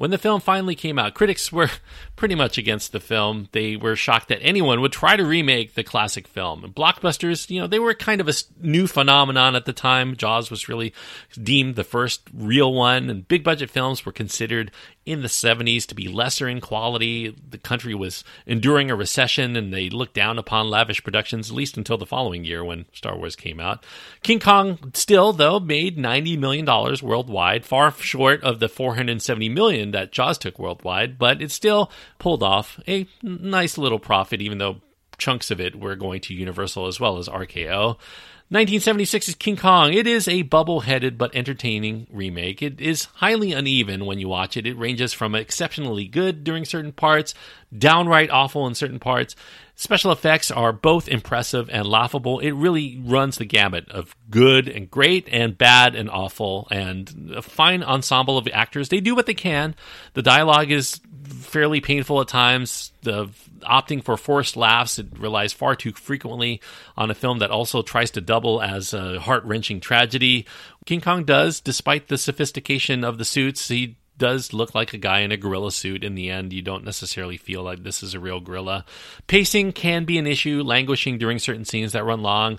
When 0.00 0.10
the 0.10 0.16
film 0.16 0.40
finally 0.40 0.76
came 0.76 0.98
out, 0.98 1.12
critics 1.12 1.52
were 1.52 1.68
pretty 2.16 2.34
much 2.34 2.56
against 2.56 2.92
the 2.92 3.00
film. 3.00 3.50
They 3.52 3.76
were 3.76 3.96
shocked 3.96 4.28
that 4.28 4.40
anyone 4.40 4.80
would 4.80 4.92
try 4.92 5.14
to 5.14 5.26
remake 5.26 5.74
the 5.74 5.84
classic 5.84 6.26
film. 6.26 6.64
And 6.64 6.74
blockbusters, 6.74 7.50
you 7.50 7.60
know, 7.60 7.66
they 7.66 7.78
were 7.78 7.92
kind 7.92 8.18
of 8.22 8.26
a 8.26 8.32
new 8.62 8.86
phenomenon 8.86 9.54
at 9.54 9.66
the 9.66 9.74
time. 9.74 10.16
Jaws 10.16 10.50
was 10.50 10.70
really 10.70 10.94
deemed 11.34 11.76
the 11.76 11.84
first 11.84 12.22
real 12.32 12.72
one, 12.72 13.10
and 13.10 13.28
big 13.28 13.44
budget 13.44 13.68
films 13.68 14.06
were 14.06 14.10
considered 14.10 14.70
in 15.06 15.22
the 15.22 15.28
70s 15.28 15.86
to 15.86 15.94
be 15.94 16.08
lesser 16.08 16.48
in 16.48 16.60
quality. 16.60 17.34
The 17.48 17.58
country 17.58 17.94
was 17.94 18.22
enduring 18.46 18.90
a 18.90 18.96
recession 18.96 19.56
and 19.56 19.72
they 19.72 19.88
looked 19.88 20.14
down 20.14 20.38
upon 20.38 20.70
lavish 20.70 21.02
productions, 21.02 21.50
at 21.50 21.56
least 21.56 21.76
until 21.76 21.98
the 21.98 22.06
following 22.06 22.44
year 22.44 22.64
when 22.64 22.84
Star 22.92 23.16
Wars 23.16 23.34
came 23.34 23.60
out. 23.60 23.84
King 24.22 24.40
Kong 24.40 24.92
still, 24.94 25.32
though, 25.32 25.58
made 25.58 25.96
$90 25.96 26.38
million 26.38 26.66
worldwide, 26.66 27.64
far 27.64 27.90
short 27.92 28.42
of 28.44 28.60
the 28.60 28.68
470 28.68 29.48
million 29.48 29.90
that 29.92 30.12
Jaws 30.12 30.38
took 30.38 30.58
worldwide, 30.58 31.18
but 31.18 31.40
it 31.40 31.50
still 31.50 31.90
pulled 32.18 32.42
off 32.42 32.78
a 32.86 33.06
nice 33.22 33.78
little 33.78 33.98
profit, 33.98 34.42
even 34.42 34.58
though 34.58 34.80
chunks 35.18 35.50
of 35.50 35.60
it 35.60 35.78
were 35.78 35.96
going 35.96 36.20
to 36.22 36.34
Universal 36.34 36.86
as 36.86 36.98
well 36.98 37.18
as 37.18 37.28
RKO. 37.28 37.96
1976's 38.52 39.36
King 39.36 39.56
Kong. 39.56 39.92
It 39.94 40.08
is 40.08 40.26
a 40.26 40.42
bubble 40.42 40.80
headed 40.80 41.16
but 41.16 41.36
entertaining 41.36 42.08
remake. 42.10 42.62
It 42.62 42.80
is 42.80 43.04
highly 43.04 43.52
uneven 43.52 44.06
when 44.06 44.18
you 44.18 44.28
watch 44.28 44.56
it. 44.56 44.66
It 44.66 44.76
ranges 44.76 45.12
from 45.12 45.36
exceptionally 45.36 46.08
good 46.08 46.42
during 46.42 46.64
certain 46.64 46.90
parts, 46.90 47.32
downright 47.76 48.28
awful 48.28 48.66
in 48.66 48.74
certain 48.74 48.98
parts. 48.98 49.36
Special 49.76 50.10
effects 50.10 50.50
are 50.50 50.72
both 50.72 51.08
impressive 51.08 51.70
and 51.70 51.86
laughable. 51.86 52.40
It 52.40 52.50
really 52.50 53.00
runs 53.04 53.38
the 53.38 53.44
gamut 53.44 53.88
of 53.88 54.16
good 54.28 54.68
and 54.68 54.90
great 54.90 55.28
and 55.30 55.56
bad 55.56 55.94
and 55.94 56.10
awful 56.10 56.66
and 56.72 57.32
a 57.36 57.42
fine 57.42 57.84
ensemble 57.84 58.36
of 58.36 58.48
actors. 58.52 58.88
They 58.88 59.00
do 59.00 59.14
what 59.14 59.26
they 59.26 59.34
can. 59.34 59.76
The 60.14 60.22
dialogue 60.22 60.72
is 60.72 61.00
fairly 61.24 61.80
painful 61.80 62.20
at 62.20 62.28
times. 62.28 62.92
The 63.02 63.28
opting 63.62 64.02
for 64.02 64.16
forced 64.16 64.56
laughs, 64.56 64.98
it 64.98 65.06
relies 65.18 65.52
far 65.52 65.76
too 65.76 65.92
frequently 65.92 66.60
on 66.96 67.10
a 67.10 67.14
film 67.14 67.38
that 67.38 67.50
also 67.50 67.82
tries 67.82 68.10
to 68.12 68.20
double 68.20 68.39
as 68.62 68.94
a 68.94 69.20
heart 69.20 69.44
wrenching 69.44 69.80
tragedy. 69.80 70.46
King 70.86 71.00
Kong 71.00 71.24
does, 71.24 71.60
despite 71.60 72.08
the 72.08 72.18
sophistication 72.18 73.04
of 73.04 73.18
the 73.18 73.24
suits, 73.24 73.68
he 73.68 73.96
does 74.16 74.52
look 74.52 74.74
like 74.74 74.92
a 74.92 74.98
guy 74.98 75.20
in 75.20 75.32
a 75.32 75.36
gorilla 75.36 75.72
suit 75.72 76.04
in 76.04 76.14
the 76.14 76.30
end. 76.30 76.52
You 76.52 76.62
don't 76.62 76.84
necessarily 76.84 77.36
feel 77.36 77.62
like 77.62 77.82
this 77.82 78.02
is 78.02 78.14
a 78.14 78.20
real 78.20 78.40
gorilla. 78.40 78.84
Pacing 79.26 79.72
can 79.72 80.04
be 80.04 80.18
an 80.18 80.26
issue, 80.26 80.62
languishing 80.62 81.18
during 81.18 81.38
certain 81.38 81.64
scenes 81.64 81.92
that 81.92 82.04
run 82.04 82.22
long. 82.22 82.58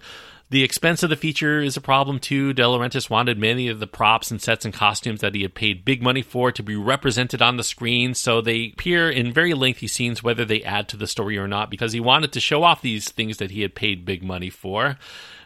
The 0.52 0.64
expense 0.64 1.02
of 1.02 1.10
the 1.10 1.16
feature 1.16 1.62
is 1.62 1.78
a 1.78 1.82
problem 1.82 2.20
too. 2.20 2.52
De 2.52 2.62
Laurentiis 2.62 3.10
wanted 3.10 3.38
many 3.38 3.70
of 3.70 3.80
the 3.80 3.88
props 3.88 4.32
and 4.32 4.42
sets 4.42 4.66
and 4.66 4.74
costumes 4.74 5.22
that 5.22 5.34
he 5.34 5.44
had 5.44 5.56
paid 5.56 5.86
big 5.86 6.04
money 6.04 6.22
for 6.22 6.52
to 6.52 6.62
be 6.62 6.76
represented 6.76 7.42
on 7.42 7.56
the 7.56 7.64
screen, 7.64 8.14
so 8.14 8.42
they 8.42 8.72
appear 8.74 9.10
in 9.10 9.32
very 9.32 9.54
lengthy 9.54 9.88
scenes 9.88 10.22
whether 10.22 10.44
they 10.44 10.62
add 10.62 10.90
to 10.90 10.98
the 10.98 11.08
story 11.08 11.38
or 11.38 11.48
not 11.48 11.70
because 11.70 11.94
he 11.94 12.02
wanted 12.02 12.34
to 12.34 12.42
show 12.42 12.64
off 12.64 12.82
these 12.82 13.10
things 13.10 13.38
that 13.38 13.52
he 13.52 13.62
had 13.62 13.76
paid 13.76 14.04
big 14.04 14.24
money 14.24 14.50
for. 14.50 14.98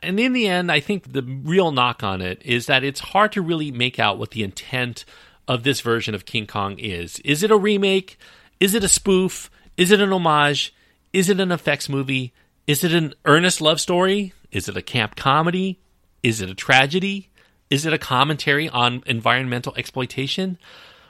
And 0.05 0.19
in 0.19 0.33
the 0.33 0.47
end, 0.47 0.71
I 0.71 0.79
think 0.79 1.13
the 1.13 1.21
real 1.21 1.71
knock 1.71 2.03
on 2.03 2.21
it 2.21 2.41
is 2.43 2.67
that 2.67 2.83
it's 2.83 2.99
hard 2.99 3.31
to 3.33 3.41
really 3.41 3.71
make 3.71 3.99
out 3.99 4.17
what 4.17 4.31
the 4.31 4.43
intent 4.43 5.05
of 5.47 5.63
this 5.63 5.81
version 5.81 6.15
of 6.15 6.25
King 6.25 6.47
Kong 6.47 6.77
is. 6.79 7.19
Is 7.19 7.43
it 7.43 7.51
a 7.51 7.57
remake? 7.57 8.17
Is 8.59 8.73
it 8.73 8.83
a 8.83 8.87
spoof? 8.87 9.49
Is 9.77 9.91
it 9.91 10.01
an 10.01 10.13
homage? 10.13 10.73
Is 11.13 11.29
it 11.29 11.39
an 11.39 11.51
effects 11.51 11.89
movie? 11.89 12.33
Is 12.67 12.83
it 12.83 12.93
an 12.93 13.13
earnest 13.25 13.61
love 13.61 13.79
story? 13.79 14.33
Is 14.51 14.67
it 14.67 14.77
a 14.77 14.81
camp 14.81 15.15
comedy? 15.15 15.79
Is 16.23 16.41
it 16.41 16.49
a 16.49 16.55
tragedy? 16.55 17.29
Is 17.69 17.85
it 17.85 17.93
a 17.93 17.97
commentary 17.97 18.69
on 18.69 19.03
environmental 19.05 19.73
exploitation? 19.75 20.57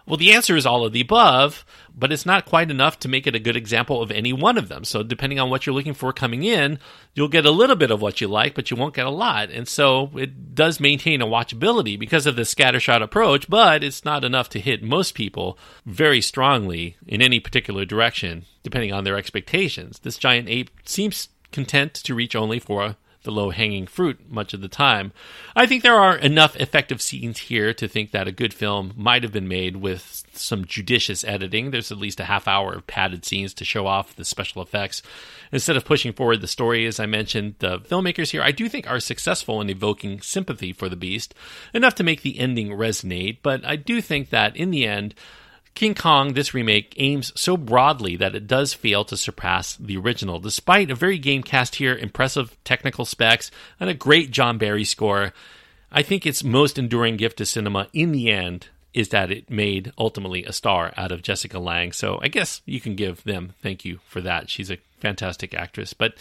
Well, 0.05 0.17
the 0.17 0.33
answer 0.33 0.55
is 0.55 0.65
all 0.65 0.85
of 0.85 0.93
the 0.93 1.01
above, 1.01 1.65
but 1.97 2.11
it's 2.11 2.25
not 2.25 2.45
quite 2.45 2.69
enough 2.69 2.99
to 2.99 3.07
make 3.07 3.25
it 3.25 3.35
a 3.35 3.39
good 3.39 3.55
example 3.55 4.01
of 4.01 4.11
any 4.11 4.33
one 4.33 4.57
of 4.57 4.69
them. 4.69 4.83
So, 4.83 5.01
depending 5.01 5.39
on 5.39 5.49
what 5.49 5.65
you're 5.65 5.73
looking 5.73 5.95
for 5.95 6.13
coming 6.13 6.43
in, 6.43 6.77
you'll 7.15 7.27
get 7.27 7.45
a 7.45 7.51
little 7.51 7.75
bit 7.75 7.89
of 7.89 8.01
what 8.01 8.21
you 8.21 8.27
like, 8.27 8.53
but 8.53 8.69
you 8.69 8.77
won't 8.77 8.93
get 8.93 9.07
a 9.07 9.11
lot. 9.11 9.49
And 9.49 9.67
so, 9.67 10.11
it 10.15 10.53
does 10.53 10.79
maintain 10.79 11.21
a 11.21 11.27
watchability 11.27 11.97
because 11.97 12.27
of 12.27 12.35
the 12.35 12.43
scattershot 12.43 13.01
approach, 13.01 13.49
but 13.49 13.83
it's 13.83 14.05
not 14.05 14.23
enough 14.23 14.49
to 14.49 14.59
hit 14.59 14.83
most 14.83 15.15
people 15.15 15.57
very 15.85 16.21
strongly 16.21 16.97
in 17.07 17.21
any 17.21 17.39
particular 17.39 17.83
direction, 17.83 18.45
depending 18.61 18.93
on 18.93 19.05
their 19.05 19.17
expectations. 19.17 19.99
This 19.99 20.19
giant 20.19 20.49
ape 20.49 20.69
seems 20.85 21.29
content 21.51 21.93
to 21.95 22.13
reach 22.13 22.35
only 22.35 22.59
for 22.59 22.95
the 23.25 23.31
low 23.31 23.49
hanging 23.49 23.85
fruit 23.85 24.19
much 24.29 24.53
of 24.53 24.61
the 24.61 24.67
time. 24.67 25.11
I 25.55 25.65
think 25.65 25.83
there 25.83 25.99
are 25.99 26.15
enough 26.15 26.55
effective 26.55 27.01
scenes 27.01 27.39
here 27.39 27.73
to 27.73 27.88
think 27.88 28.11
that 28.11 28.27
a 28.27 28.31
good 28.31 28.53
film 28.53 28.93
might 28.95 29.23
have 29.23 29.33
been 29.33 29.47
made 29.47 29.77
with 29.77 30.23
some 30.33 30.65
judicious 30.65 31.23
editing. 31.23 31.71
There's 31.71 31.91
at 31.91 31.97
least 31.97 32.19
a 32.19 32.25
half 32.25 32.47
hour 32.47 32.73
of 32.73 32.88
padded 32.88 33.25
scenes 33.25 33.53
to 33.55 33.65
show 33.65 33.88
off 33.88 34.15
the 34.15 34.25
special 34.25 34.61
effects. 34.61 35.01
Instead 35.51 35.75
of 35.75 35.85
pushing 35.85 36.13
forward 36.13 36.41
the 36.41 36.47
story, 36.47 36.85
as 36.85 36.99
I 36.99 37.05
mentioned, 37.05 37.55
the 37.59 37.79
filmmakers 37.79 38.31
here 38.31 38.41
I 38.41 38.51
do 38.51 38.69
think 38.69 38.89
are 38.89 38.99
successful 38.99 39.61
in 39.61 39.69
evoking 39.69 40.21
sympathy 40.21 40.71
for 40.71 40.89
the 40.89 40.95
beast, 40.95 41.35
enough 41.73 41.95
to 41.95 42.03
make 42.03 42.21
the 42.21 42.39
ending 42.39 42.69
resonate, 42.69 43.38
but 43.43 43.65
I 43.65 43.75
do 43.75 44.01
think 44.01 44.29
that 44.29 44.55
in 44.55 44.71
the 44.71 44.88
end, 44.88 45.15
King 45.75 45.93
Kong, 45.93 46.33
this 46.33 46.53
remake, 46.53 46.93
aims 46.97 47.33
so 47.39 47.57
broadly 47.57 48.15
that 48.15 48.33
it 48.33 48.47
does 48.47 48.73
fail 48.73 49.03
to 49.05 49.17
surpass 49.17 49.75
the 49.75 49.97
original, 49.97 50.39
despite 50.39 50.89
a 50.89 50.95
very 50.95 51.17
game 51.17 51.43
cast 51.43 51.75
here, 51.75 51.95
impressive 51.95 52.57
technical 52.63 53.03
specs, 53.03 53.51
and 53.77 53.89
a 53.89 53.93
great 53.93 54.31
John 54.31 54.57
Barry 54.57 54.85
score. 54.85 55.33
I 55.91 56.01
think 56.01 56.25
its 56.25 56.45
most 56.45 56.79
enduring 56.79 57.17
gift 57.17 57.38
to 57.38 57.45
cinema 57.45 57.89
in 57.91 58.13
the 58.13 58.31
end 58.31 58.69
is 58.93 59.09
that 59.09 59.29
it 59.29 59.49
made 59.49 59.91
ultimately 59.97 60.45
a 60.45 60.53
star 60.53 60.93
out 60.95 61.11
of 61.11 61.21
Jessica 61.21 61.59
Lange. 61.59 61.91
So 61.91 62.17
I 62.21 62.29
guess 62.29 62.61
you 62.65 62.79
can 62.79 62.95
give 62.95 63.21
them 63.25 63.53
thank 63.61 63.83
you 63.83 63.99
for 64.07 64.21
that. 64.21 64.49
She's 64.49 64.71
a 64.71 64.77
fantastic 65.01 65.53
actress. 65.53 65.93
But 65.93 66.15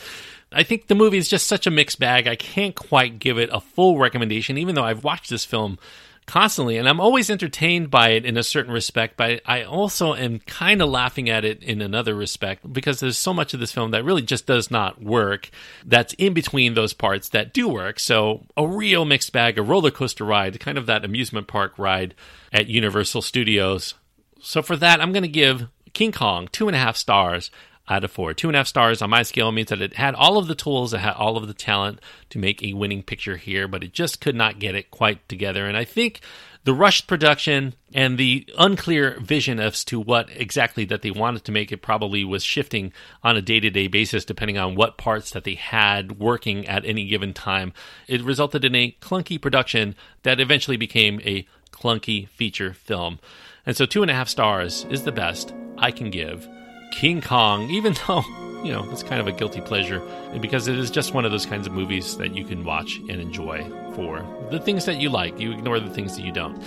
I 0.51 0.65
think 0.65 0.89
the 0.89 0.97
movie 0.97 1.19
is 1.19 1.29
just 1.29 1.47
such 1.47 1.69
a 1.69 1.71
mixed 1.71 2.01
bag. 2.01 2.27
I 2.27 2.35
can't 2.35 2.75
quite 2.75 3.21
give 3.21 3.39
it 3.39 3.49
a 3.53 3.61
full 3.61 3.99
recommendation, 3.99 4.59
even 4.59 4.75
though 4.75 4.85
I've 4.85 5.05
watched 5.05 5.31
this 5.31 5.45
film 5.45 5.79
constantly 6.27 6.77
and 6.77 6.89
I'm 6.89 7.01
always 7.01 7.31
entertained 7.31 7.91
by 7.91 8.11
it 8.11 8.25
in 8.25 8.37
a 8.37 8.43
certain 8.43 8.73
respect, 8.73 9.17
but 9.17 9.41
I 9.47 9.63
also 9.63 10.15
am 10.15 10.41
kind 10.41 10.81
of 10.81 10.89
laughing 10.89 11.29
at 11.29 11.45
it 11.45 11.63
in 11.63 11.81
another 11.81 12.15
respect 12.15 12.73
because 12.73 13.01
there's 13.01 13.19
so 13.19 13.35
much 13.35 13.55
of 13.55 13.61
this 13.61 13.73
film 13.73 13.91
that 13.91 14.05
really 14.05 14.23
just 14.23 14.47
does 14.47 14.71
not 14.71 15.03
work 15.03 15.51
that's 15.85 16.15
in 16.15 16.35
between 16.35 16.75
those 16.75 16.93
parts 16.93 17.29
that 17.31 17.53
do 17.53 17.69
work. 17.69 18.01
So 18.01 18.47
a 18.57 18.67
real 18.67 19.05
mixed 19.05 19.33
bag, 19.33 19.59
a 19.59 19.63
roller 19.63 19.91
coaster 19.91 20.25
ride, 20.25 20.61
kind 20.61 20.79
of 20.79 20.87
that 20.87 21.05
amusement 21.05 21.47
park 21.47 21.79
ride 21.79 22.15
at 22.53 22.69
Universal 22.69 23.23
Studios. 23.23 23.95
So 24.41 24.63
for 24.63 24.77
that, 24.77 25.01
I'm 25.01 25.13
going 25.13 25.23
to 25.23 25.29
give 25.29 25.69
King 25.93 26.13
Kong 26.13 26.49
two 26.53 26.69
and 26.69 26.77
a 26.77 26.81
half 26.81 26.97
stars 26.97 27.51
out 27.89 28.05
of 28.05 28.11
four. 28.11 28.33
Two 28.33 28.49
and 28.49 28.57
a 28.57 28.61
half 28.61 28.67
stars 28.67 29.03
on 29.03 29.11
my 29.11 29.23
scale 29.23 29.53
means 29.53 29.69
that 29.69 29.83
it 29.83 29.95
had 29.95 30.15
all 30.15 30.39
of 30.39 30.47
the 30.47 30.55
tools, 30.55 30.95
it 30.95 30.99
had 30.99 31.15
all 31.15 31.37
of 31.37 31.47
the 31.47 31.55
talent 31.55 32.01
to 32.31 32.39
make 32.39 32.63
a 32.63 32.73
winning 32.73 33.03
picture 33.03 33.37
here, 33.37 33.69
but 33.69 33.85
it 33.85 33.93
just 33.93 34.21
could 34.21 34.35
not 34.35 34.59
get 34.59 34.75
it 34.75 34.91
quite 34.91 35.29
together. 35.29 35.67
And 35.67 35.77
I 35.77 35.85
think 35.85 36.21
the 36.65 36.75
rushed 36.75 37.07
production 37.07 37.75
and 37.93 38.17
the 38.17 38.49
unclear 38.59 39.19
vision 39.21 39.61
as 39.61 39.85
to 39.85 40.01
what 40.01 40.29
exactly 40.35 40.85
that 40.87 41.03
they 41.03 41.11
wanted 41.11 41.45
to 41.45 41.53
make 41.53 41.71
it 41.71 41.83
probably 41.83 42.25
was 42.25 42.43
shifting 42.43 42.93
on 43.23 43.37
a 43.37 43.43
day-to-day 43.43 43.87
basis 43.87 44.25
depending 44.25 44.59
on 44.59 44.75
what 44.75 44.97
parts 44.97 45.31
that 45.31 45.45
they 45.45 45.55
had 45.55 46.19
working 46.19 46.67
at 46.67 46.85
any 46.85 47.07
given 47.07 47.33
time 47.35 47.73
it 48.09 48.23
resulted 48.23 48.65
in 48.65 48.75
a 48.75 48.97
clunky 49.01 49.41
production 49.41 49.95
that 50.23 50.41
eventually 50.41 50.79
became 50.79 51.21
a 51.25 51.47
clunky 51.71 52.29
feature 52.31 52.73
film 52.73 53.19
and 53.67 53.77
so 53.77 53.85
two 53.85 54.03
and 54.03 54.11
a 54.11 54.15
half 54.15 54.29
stars 54.29 54.87
is 54.91 55.05
the 55.05 55.13
best 55.13 55.53
i 55.77 55.91
can 55.91 56.11
give 56.11 56.49
King 56.95 57.21
Kong, 57.21 57.71
even 57.71 57.95
though, 58.07 58.23
you 58.63 58.73
know, 58.73 58.89
it's 58.91 59.03
kind 59.03 59.21
of 59.21 59.27
a 59.27 59.33
guilty 59.33 59.61
pleasure 59.61 60.01
because 60.41 60.69
it 60.69 60.79
is 60.79 60.91
just 60.91 61.13
one 61.13 61.25
of 61.25 61.33
those 61.33 61.45
kinds 61.45 61.67
of 61.67 61.73
movies 61.73 62.17
that 62.19 62.35
you 62.35 62.45
can 62.45 62.65
watch 62.65 62.99
and 63.09 63.21
enjoy 63.21 63.69
for 63.95 64.25
the 64.51 64.61
things 64.61 64.85
that 64.85 65.01
you 65.01 65.11
like. 65.11 65.39
You 65.39 65.53
ignore 65.53 65.81
the 65.81 65.91
things 65.91 66.17
that 66.17 66.23
you 66.23 66.33
don't. 66.33 66.63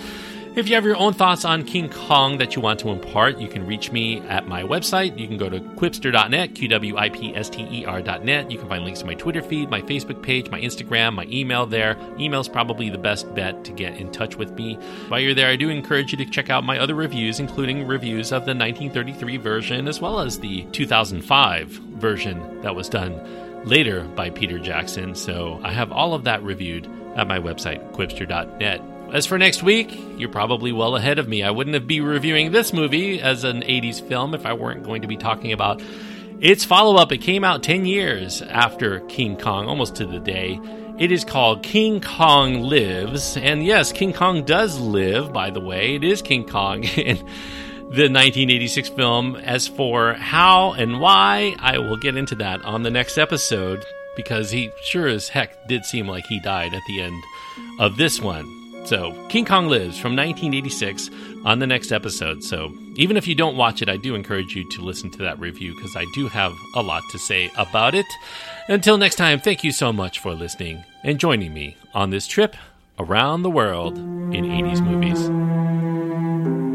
If 0.56 0.68
you 0.68 0.74
have 0.74 0.84
your 0.84 0.96
own 0.96 1.12
thoughts 1.12 1.44
on 1.44 1.64
King 1.64 1.88
Kong 1.88 2.38
that 2.38 2.56
you 2.56 2.62
want 2.62 2.80
to 2.80 2.88
impart, 2.88 3.38
you 3.38 3.46
can 3.46 3.64
reach 3.64 3.92
me 3.92 4.20
at 4.22 4.48
my 4.48 4.62
website. 4.62 5.16
You 5.16 5.28
can 5.28 5.36
go 5.36 5.48
to 5.48 5.60
qwipster.net, 5.60 6.54
Q 6.54 6.68
W 6.68 6.96
I 6.96 7.10
P 7.10 7.34
S 7.36 7.48
T 7.48 7.68
E 7.70 7.84
R.net. 7.84 8.50
You 8.50 8.58
can 8.58 8.68
find 8.68 8.84
links 8.84 9.00
to 9.00 9.06
my 9.06 9.14
Twitter 9.14 9.40
feed, 9.40 9.70
my 9.70 9.82
Facebook 9.82 10.20
page, 10.20 10.50
my 10.50 10.60
Instagram, 10.60 11.14
my 11.14 11.26
email 11.26 11.64
there. 11.64 11.96
Email 12.18 12.40
is 12.40 12.48
probably 12.48 12.90
the 12.90 12.98
best 12.98 13.32
bet 13.34 13.62
to 13.66 13.72
get 13.72 13.96
in 13.98 14.10
touch 14.10 14.36
with 14.36 14.50
me. 14.52 14.74
While 15.08 15.20
you're 15.20 15.34
there, 15.34 15.48
I 15.48 15.56
do 15.56 15.68
encourage 15.68 16.10
you 16.10 16.18
to 16.18 16.26
check 16.26 16.50
out 16.50 16.64
my 16.64 16.78
other 16.78 16.96
reviews, 16.96 17.38
including 17.38 17.86
reviews 17.86 18.32
of 18.32 18.44
the 18.44 18.54
1933 18.54 19.36
version 19.36 19.86
as 19.86 20.00
well 20.00 20.18
as 20.18 20.40
the 20.40 20.64
2005 20.72 21.68
version 21.68 22.60
that 22.62 22.74
was 22.74 22.88
done 22.88 23.64
later 23.64 24.02
by 24.02 24.30
Peter 24.30 24.58
Jackson. 24.58 25.14
So 25.14 25.60
I 25.62 25.72
have 25.72 25.92
all 25.92 26.14
of 26.14 26.24
that 26.24 26.42
reviewed 26.42 26.88
at 27.16 27.28
my 27.28 27.38
website, 27.38 27.92
qwipster.net. 27.92 28.97
As 29.12 29.24
for 29.24 29.38
next 29.38 29.62
week, 29.62 29.98
you're 30.18 30.28
probably 30.28 30.70
well 30.70 30.94
ahead 30.94 31.18
of 31.18 31.28
me. 31.28 31.42
I 31.42 31.50
wouldn't 31.50 31.72
have 31.72 31.86
be 31.86 32.02
reviewing 32.02 32.52
this 32.52 32.74
movie 32.74 33.22
as 33.22 33.42
an 33.42 33.62
80s 33.62 34.06
film 34.06 34.34
if 34.34 34.44
I 34.44 34.52
weren't 34.52 34.82
going 34.84 35.00
to 35.00 35.08
be 35.08 35.16
talking 35.16 35.52
about 35.52 35.80
its 36.40 36.64
follow 36.64 36.96
up. 36.96 37.10
It 37.10 37.18
came 37.18 37.42
out 37.42 37.62
10 37.62 37.86
years 37.86 38.42
after 38.42 39.00
King 39.00 39.38
Kong, 39.38 39.66
almost 39.66 39.96
to 39.96 40.06
the 40.06 40.20
day. 40.20 40.60
It 40.98 41.10
is 41.10 41.24
called 41.24 41.62
King 41.62 42.02
Kong 42.02 42.60
Lives. 42.60 43.38
And 43.38 43.64
yes, 43.64 43.92
King 43.92 44.12
Kong 44.12 44.44
does 44.44 44.78
live, 44.78 45.32
by 45.32 45.48
the 45.48 45.60
way. 45.60 45.94
It 45.94 46.04
is 46.04 46.20
King 46.20 46.46
Kong 46.46 46.84
in 46.96 47.16
the 47.16 48.10
1986 48.10 48.90
film. 48.90 49.36
As 49.36 49.66
for 49.66 50.12
how 50.14 50.72
and 50.72 51.00
why, 51.00 51.56
I 51.60 51.78
will 51.78 51.96
get 51.96 52.18
into 52.18 52.34
that 52.36 52.62
on 52.62 52.82
the 52.82 52.90
next 52.90 53.16
episode 53.16 53.86
because 54.16 54.50
he 54.50 54.70
sure 54.82 55.08
as 55.08 55.30
heck 55.30 55.66
did 55.66 55.86
seem 55.86 56.08
like 56.08 56.26
he 56.26 56.40
died 56.40 56.74
at 56.74 56.82
the 56.86 57.00
end 57.00 57.22
of 57.78 57.96
this 57.96 58.20
one. 58.20 58.57
So, 58.84 59.12
King 59.28 59.44
Kong 59.44 59.68
Lives 59.68 59.98
from 59.98 60.16
1986 60.16 61.10
on 61.44 61.58
the 61.58 61.66
next 61.66 61.92
episode. 61.92 62.42
So, 62.42 62.72
even 62.96 63.16
if 63.16 63.26
you 63.26 63.34
don't 63.34 63.56
watch 63.56 63.82
it, 63.82 63.88
I 63.88 63.96
do 63.96 64.14
encourage 64.14 64.54
you 64.54 64.68
to 64.70 64.82
listen 64.82 65.10
to 65.12 65.18
that 65.18 65.38
review 65.38 65.74
because 65.74 65.94
I 65.96 66.04
do 66.14 66.28
have 66.28 66.52
a 66.74 66.82
lot 66.82 67.02
to 67.10 67.18
say 67.18 67.50
about 67.56 67.94
it. 67.94 68.06
Until 68.68 68.96
next 68.96 69.16
time, 69.16 69.40
thank 69.40 69.62
you 69.62 69.72
so 69.72 69.92
much 69.92 70.18
for 70.18 70.32
listening 70.32 70.84
and 71.04 71.18
joining 71.18 71.52
me 71.52 71.76
on 71.94 72.10
this 72.10 72.26
trip 72.26 72.56
around 72.98 73.42
the 73.42 73.50
world 73.50 73.98
in 73.98 74.44
80s 74.44 74.80
movies. 74.80 76.67